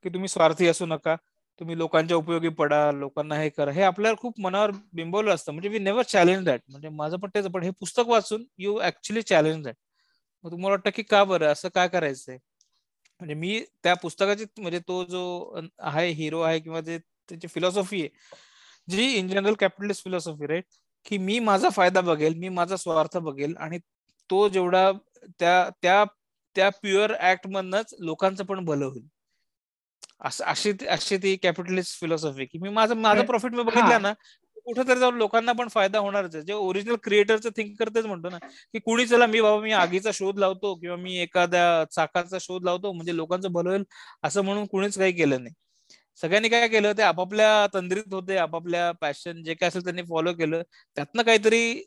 [0.05, 1.15] की तुम्ही स्वार्थी असू नका
[1.61, 5.51] तुम्ही लोकांच्या उपयोगी पडा लोकांना हे करा हे आपल्याला खूप मनावर बिंबवलं असतं.
[5.51, 9.21] म्हणजे वी नेव्हर चॅलेंज दॅट म्हणजे माझं पण तेच पण हे पुस्तक वाचून यू ऍक्च्युली
[9.21, 9.75] चॅलेंज दॅट
[10.43, 11.51] मग तुम्हाला वाटतं की का बरं?
[11.51, 12.37] असं काय करायचंय?
[13.21, 16.97] म्हणजे मी त्या पुस्तकाची म्हणजे तो जो आहे हिरो आहे किंवा जे
[17.29, 18.09] त्याची फिलॉसॉफी आहे
[18.87, 20.65] जी in general capitalist philosophy right
[21.05, 23.79] की मी माझा फायदा बघेल मी माझा स्वार्थ बघेल आणि
[24.29, 24.91] तो जेवढा
[25.39, 26.03] त्या त्या
[26.55, 29.07] त्या प्युअर ऍक्ट मधनच लोकांचं पण भलं होईल.
[30.21, 34.13] अशी अशी ती कॅपिटलिस्ट फिलॉसॉफी की मी माझं माझं प्रॉफिट मी बघितलं ना
[34.57, 38.37] कुठेतरी जाऊन लोकांना पण फायदा होणारच जे ओरिजिनल क्रिएटरचं थिंक करतेच म्हणतो ना
[38.73, 42.91] की कुणी चला मी बाबा मी आगीचा शोध लावतो किंवा मी एखाद्या चाकाचा शोध लावतो
[42.93, 43.83] म्हणजे लोकांचं भलं होईल
[44.23, 45.53] असं म्हणून कुणीच काही केलं नाही.
[46.17, 50.61] सगळ्यांनी काय केलं ते आपापल्या तंद्रीत होते आपापल्या पॅशन जे काय असेल त्यांनी फॉलो केलं.
[50.97, 51.83] त्यातनं काहीतरी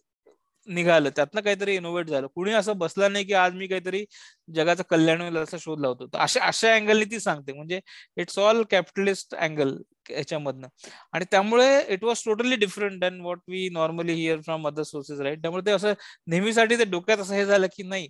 [0.68, 2.26] निघालं त्यातनं काहीतरी इनोव्हेट झालं.
[2.34, 4.04] कुणी असं बसला नाही की आज मी काहीतरी
[4.48, 6.06] जगाचं कल्याण होईल असा शोध लावतो.
[6.06, 7.52] तर अशा अशा अँगलनी ती सांगते.
[7.52, 7.80] म्हणजे
[8.16, 9.76] इट्स ऑल कॅपिटलिस्ट अँगल
[10.10, 10.68] याच्यामधनं.
[11.12, 15.42] आणि त्यामुळे it was totally different than what we normally hear from other sources right
[15.42, 15.92] त्यामुळे ते असं
[16.26, 18.08] नेहमीसाठी ते डोक्यात असं हे झालं की नाही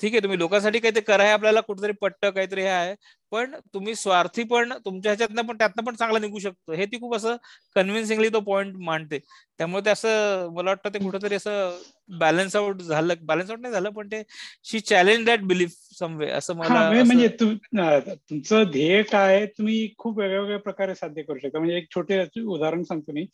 [0.00, 2.94] ठीक आहे तुम्ही लोकांसाठी काहीतरी करा आपल्याला कुठेतरी पट्ट काहीतरी हे आहे.
[3.32, 6.72] पण तुम्ही स्वार्थी पण तुमच्या ह्याच्यातनं पण त्यातनं पण चांगला निघू शकतो.
[6.72, 7.36] हे ती खूप असं
[7.76, 9.18] कन्व्हिन्सिंगली तो पॉइंट मांडते.
[9.60, 11.78] त्यामुळे ते असं मला वाटतं ते कुठेतरी असं
[12.20, 14.22] बॅलन्स आउट झालं बॅलन्स आउट नाही झालं पण ते
[14.64, 20.94] she challenge that belief some way असं मला म्हणजे तुमचं ध्येय काय तुम्ही खूप वेगवेगळ्या प्रकारे
[20.94, 21.58] साध्य करू शकता.
[21.58, 23.26] म्हणजे एक छोटे उदाहरण सांगतो मी.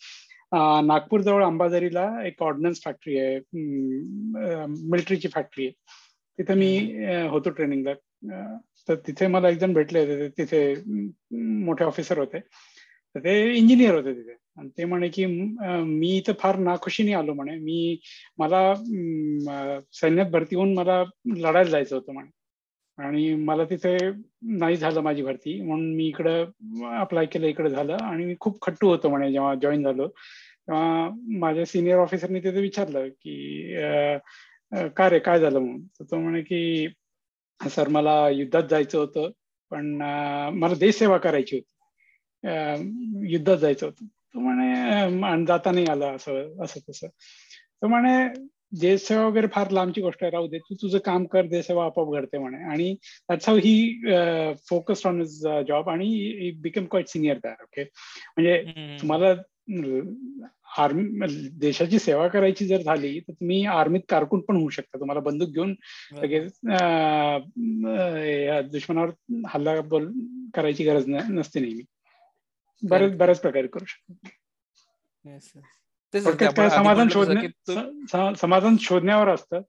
[0.87, 3.39] नागपूर जवळ अंबाझरीला एक ऑर्डनन्स फॅक्टरी आहे.
[4.91, 5.73] मिलिटरीची फॅक्टरी आहे.
[6.39, 6.71] तिथे मी
[7.31, 7.95] होतो ट्रेनिंगला
[8.89, 10.61] तर तिथे मला एक जण भेटले होते तिथे
[11.65, 12.39] मोठे ऑफिसर होते.
[13.15, 14.35] तर ते इंजिनियर होते तिथे.
[14.59, 17.57] आणि ते म्हणे की मी इथं फार नाखुशीने आलो म्हणे.
[17.59, 17.99] मी
[18.39, 18.75] मला
[20.01, 21.03] सैन्यात भरती होऊन मला
[21.37, 22.31] लढायला जायचं होतं म्हणे.
[22.99, 23.97] आणि मला तिथे
[24.59, 25.61] नाही झालं माझी भरती.
[25.63, 26.45] म्हणून मी इकडं
[27.01, 27.97] अप्लाय केलं इकडं झालं.
[28.03, 30.09] आणि मी खूप खट्टू होतो म्हणे जेव्हा जॉईन झालो.
[30.09, 31.09] तेव्हा
[31.41, 33.77] माझ्या सिनियर ऑफिसरनी तिथे विचारलं की
[34.73, 35.81] काय रे काय झालं म्हणून?
[35.87, 36.89] तर तो म्हणे की
[37.61, 39.31] सर मला युद्धात जायचं होतं
[39.71, 39.87] पण
[40.59, 41.67] मला देशसेवा करायची होती.
[43.33, 44.07] युद्धात जायचं होतं.
[44.07, 47.07] तो म्हणे जाता नाही आलं असं असं तसं.
[47.83, 48.27] तो म्हणे
[48.81, 50.59] देशसेवा वगैरे फार लांबची गोष्ट आहे राहू दे.
[50.59, 52.63] तू तुझं काम कर देशसेवा आपोआप घडते म्हणे.
[52.73, 52.95] आणि
[53.29, 58.63] that's how he focused on his job आणि become quite senior there okay म्हणजे
[59.01, 59.33] तुम्हाला
[60.79, 64.99] आर्मी देशाची सेवा करायची जर झाली तर तुम्ही आर्मीत कारकून पण होऊ शकता.
[65.01, 65.75] तुम्हाला बंदूक घेऊन
[66.15, 66.53] लगेच
[68.73, 69.11] दुश्मनावर
[69.49, 70.11] हल्ला बोल
[70.55, 71.83] करायची गरज नसते नेहमी.
[72.83, 74.15] बरेच बऱ्याच प्रकारे करू शकतो.
[76.69, 79.61] समाधान शोधण्या समाधान शोधण्यावर असतं.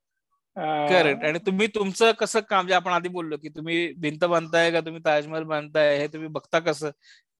[0.89, 4.80] करेक्ट आणि तुम्ही तुमचं कसं काम जे आपण आधी बोललो की तुम्ही भिंत बांधताय का?
[4.80, 5.97] तुम्ही ताजमहल बांधताय?
[5.99, 6.89] हे तुम्ही बघता कसं?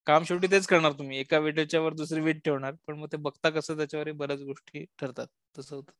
[0.08, 1.18] काम शेवटी तेच करणार तुम्ही.
[1.20, 5.28] एका विटेच्यावर दुसरी वीट ठेवणार पण मग ते बघता कसं त्याच्यावर बऱ्याच गोष्टी ठरतात.
[5.58, 5.92] तसं होत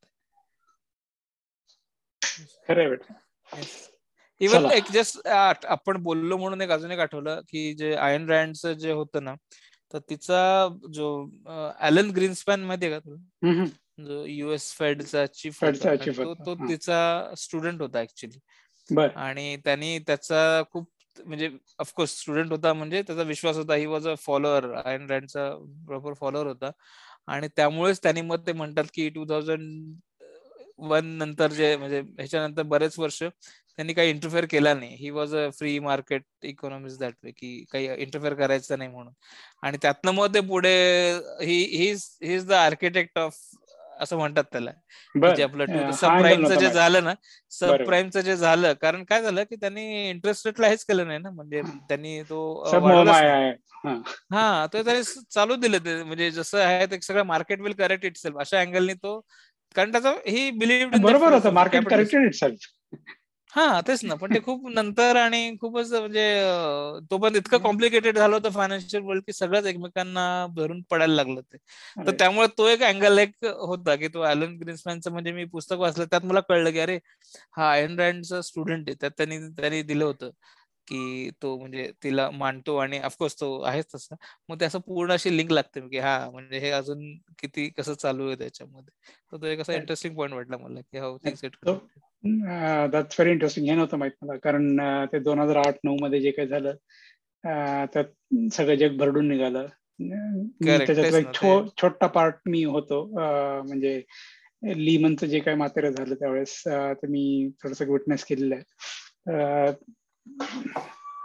[4.42, 8.92] इवन एक जस्ट आपण बोललो म्हणून एक अजून एक आठवलं की जे आयन रँडचं जे
[8.92, 9.36] होतं ना
[9.94, 11.10] तर तिचा जो
[11.80, 13.18] ॲलन ग्रीनस्पॅन माहितीये का तुला?
[14.00, 18.40] जो युएस फेडचा चीफ तो तो तिचा स्टुडंट होता ऍक्च्युली
[19.16, 20.90] आणि त्यांनी त्याचा खूप
[21.26, 21.50] म्हणजे
[21.80, 23.76] ऑफकोर्स स्टुडंट होता म्हणजे त्याचा विश्वास होता.
[23.76, 25.50] He was a follower Ayn रँडचा
[25.88, 26.72] proper follower होता.
[27.28, 29.96] आणि त्यामुळेच त्यांनी मग ते म्हणतात की टू थाउजंड
[30.80, 34.96] वन नंतर जे म्हणजे ह्याच्यानंतर बरेच वर्ष त्यांनी काही इंटरफेअर केला नाही.
[34.96, 39.14] He was a free market economics that way की काही इंटरफेअर करायचं नाही म्हणून.
[39.64, 40.74] आणि त्यातनं मग ते पुढे
[41.42, 41.90] he he
[42.34, 43.38] is the architect of
[44.02, 44.72] असं म्हणतात त्याला
[45.36, 47.14] जे आपलं सब प्राईमचं जे झालं ना
[47.52, 51.30] सब प्राईमचं जे झालं कारण काय झालं की त्यांनी इंटरेस्ट रेटला हेच केलं नाही ना
[51.30, 52.42] म्हणजे त्यांनी तो
[53.86, 54.66] हा.
[54.66, 58.38] तो त्यांनी चालू दिलं ते म्हणजे जसं आहे ते सगळं market will correct itself
[58.38, 59.20] अशा अँगलनी तो
[59.76, 62.68] कारण त्याचा ही बिलीव्ह बरोबर होतं मार्केट करेक्टेड इट सेल्फ
[63.52, 64.16] हा तेच ना.
[64.16, 66.24] पण ते खूप नंतर आणि खूपच म्हणजे
[67.12, 70.24] तो पण इतकं कॉम्प्लिकेटेड झालं होतं फायनान्शियल वर्ल्ड की सगळंच एकमेकांना
[70.56, 71.58] भरून पडायला लागलं ते.
[71.98, 76.06] तर त्यामुळे तो एक अँगल एक होता की तो ॲलन ग्रीन्समॅनचं म्हणजे मी पुस्तक वाचलं
[76.06, 76.98] त्यात मला कळलं की अरे
[77.54, 78.96] हा आयन रँडचा स्टुडंट आहे.
[79.02, 80.30] त्यात त्यांनी त्यांनी दिलं होतं
[80.88, 84.16] की तो म्हणजे तिला मांडतो आणि ऑफकोर्स तो आहेच तसा.
[84.50, 87.02] मग ते असं पूर्ण अशी लिंक लागते की हा म्हणजे हे अजून
[87.40, 88.94] किती कसं चालू आहे त्याच्यामध्ये.
[89.32, 91.56] तर तो एक असा इंटरेस्टिंग पॉईंट वाटला मला की how things it
[92.24, 96.32] that's very interesting हे नव्हतं माहीत मला कारण ते दोन हजार आठ नऊ मध्ये जे
[96.32, 96.76] काही झालं
[97.94, 98.04] त्यात
[98.54, 99.68] सगळं जग भरडून निघालं.
[100.66, 104.02] त्याच्यातला एक छोटा पार्ट मी होतो म्हणजे
[104.64, 109.72] लीमनचं जे काही मातेर झालं त्यावेळेस ते मी थोडस विटनेस केलेलं आहे.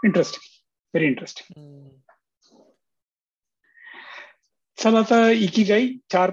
[0.04, 0.48] इंटरेस्टिंग
[0.94, 1.88] व्हेरी इंटरेस्टिंग
[4.78, 6.30] चला आता इकी गाई चार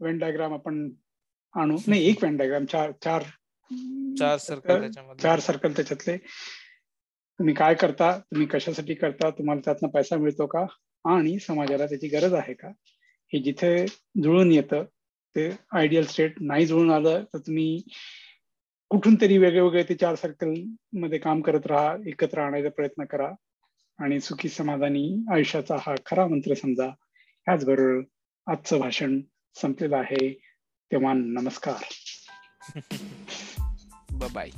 [0.00, 0.88] वेन डायग्राम आपण
[1.54, 1.78] आणू.
[1.86, 3.22] नाही एक वेन डायग्राम चार चार.
[4.18, 4.90] चार सर्कल
[5.22, 6.16] चार सर्कल त्याच्यातले.
[7.38, 8.18] तुम्ही काय करता?
[8.18, 9.30] तुम्ही कशासाठी करता?
[9.30, 10.64] तुम्हाला त्यातनं पैसा मिळतो का?
[11.04, 12.68] आणि समाजाला त्याची गरज आहे का?
[13.32, 13.86] हे जिथे
[14.22, 14.84] जुळून येतं
[15.36, 17.82] ते आयडियल स्टेट नाही जुळून आलं तर तुम्ही
[18.90, 23.30] कुठून तरी वेगळे वेगळे ते चार सर्कलमध्ये काम करत राहा एकत्र आणायचा प्रयत्न करा.
[23.98, 26.86] आणि सुखी समाधानी आयुष्याचा हा खरा मंत्र समजा.
[27.46, 28.00] ह्याचबरोबर
[28.52, 29.20] आजचं भाषण
[29.54, 30.51] संपलेलं आहे.
[30.92, 31.74] तेव्हा नमस्कार.
[34.34, 34.50] बाय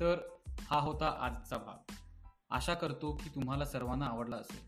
[0.00, 1.92] तर हा होता आजचा भाग.
[2.50, 4.60] आशा करतो की तुम्हाला सर्वांना आवडला असेल.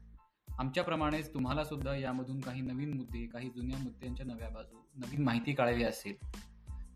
[0.59, 5.85] आमच्याप्रमाणेच तुम्हाला सुद्धा यामधून काही नवीन मुद्दे काही जुन्या मुद्द्यांच्या नव्या बाजू नवीन माहिती कळावी
[5.85, 6.27] असेल.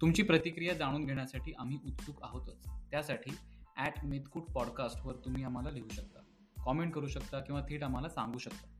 [0.00, 2.66] तुमची प्रतिक्रिया जाणून घेण्यासाठी आम्ही उत्सुक आहोतच.
[2.90, 3.36] त्यासाठी
[3.76, 6.18] ॲट मेदकूट पॉडकास्टवर तुम्ही आम्हाला लिहू शकता
[6.64, 8.73] कॉमेंट करू शकता किंवा थेट आम्हाला सांगू शकता.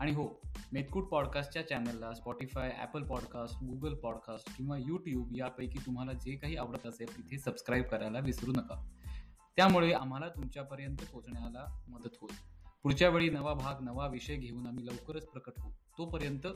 [0.00, 0.40] आणि हो
[0.72, 6.86] मेदकूट पॉडकास्टच्या चॅनलला Spotify Apple podcast Google podcast किंवा यूट्यूब यापैकी तुम्हाला जे काही आवडत
[6.86, 8.88] असेल तिथे सबस्क्राईब करायला विसरू नका.
[9.56, 12.34] त्यामुळे आम्हाला तुमच्यापर्यंत पोहोचण्याला मदत होईल.
[12.82, 15.72] पुढच्या वेळी नवा भाग नवा विषय घेऊन आम्ही लवकरच प्रकट होऊ.
[15.98, 16.46] तोपर्यंत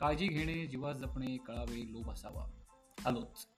[0.00, 2.46] काळजी घेणे जीवा जपणे कळावे लोभ असावा.
[3.06, 3.53] आलोच.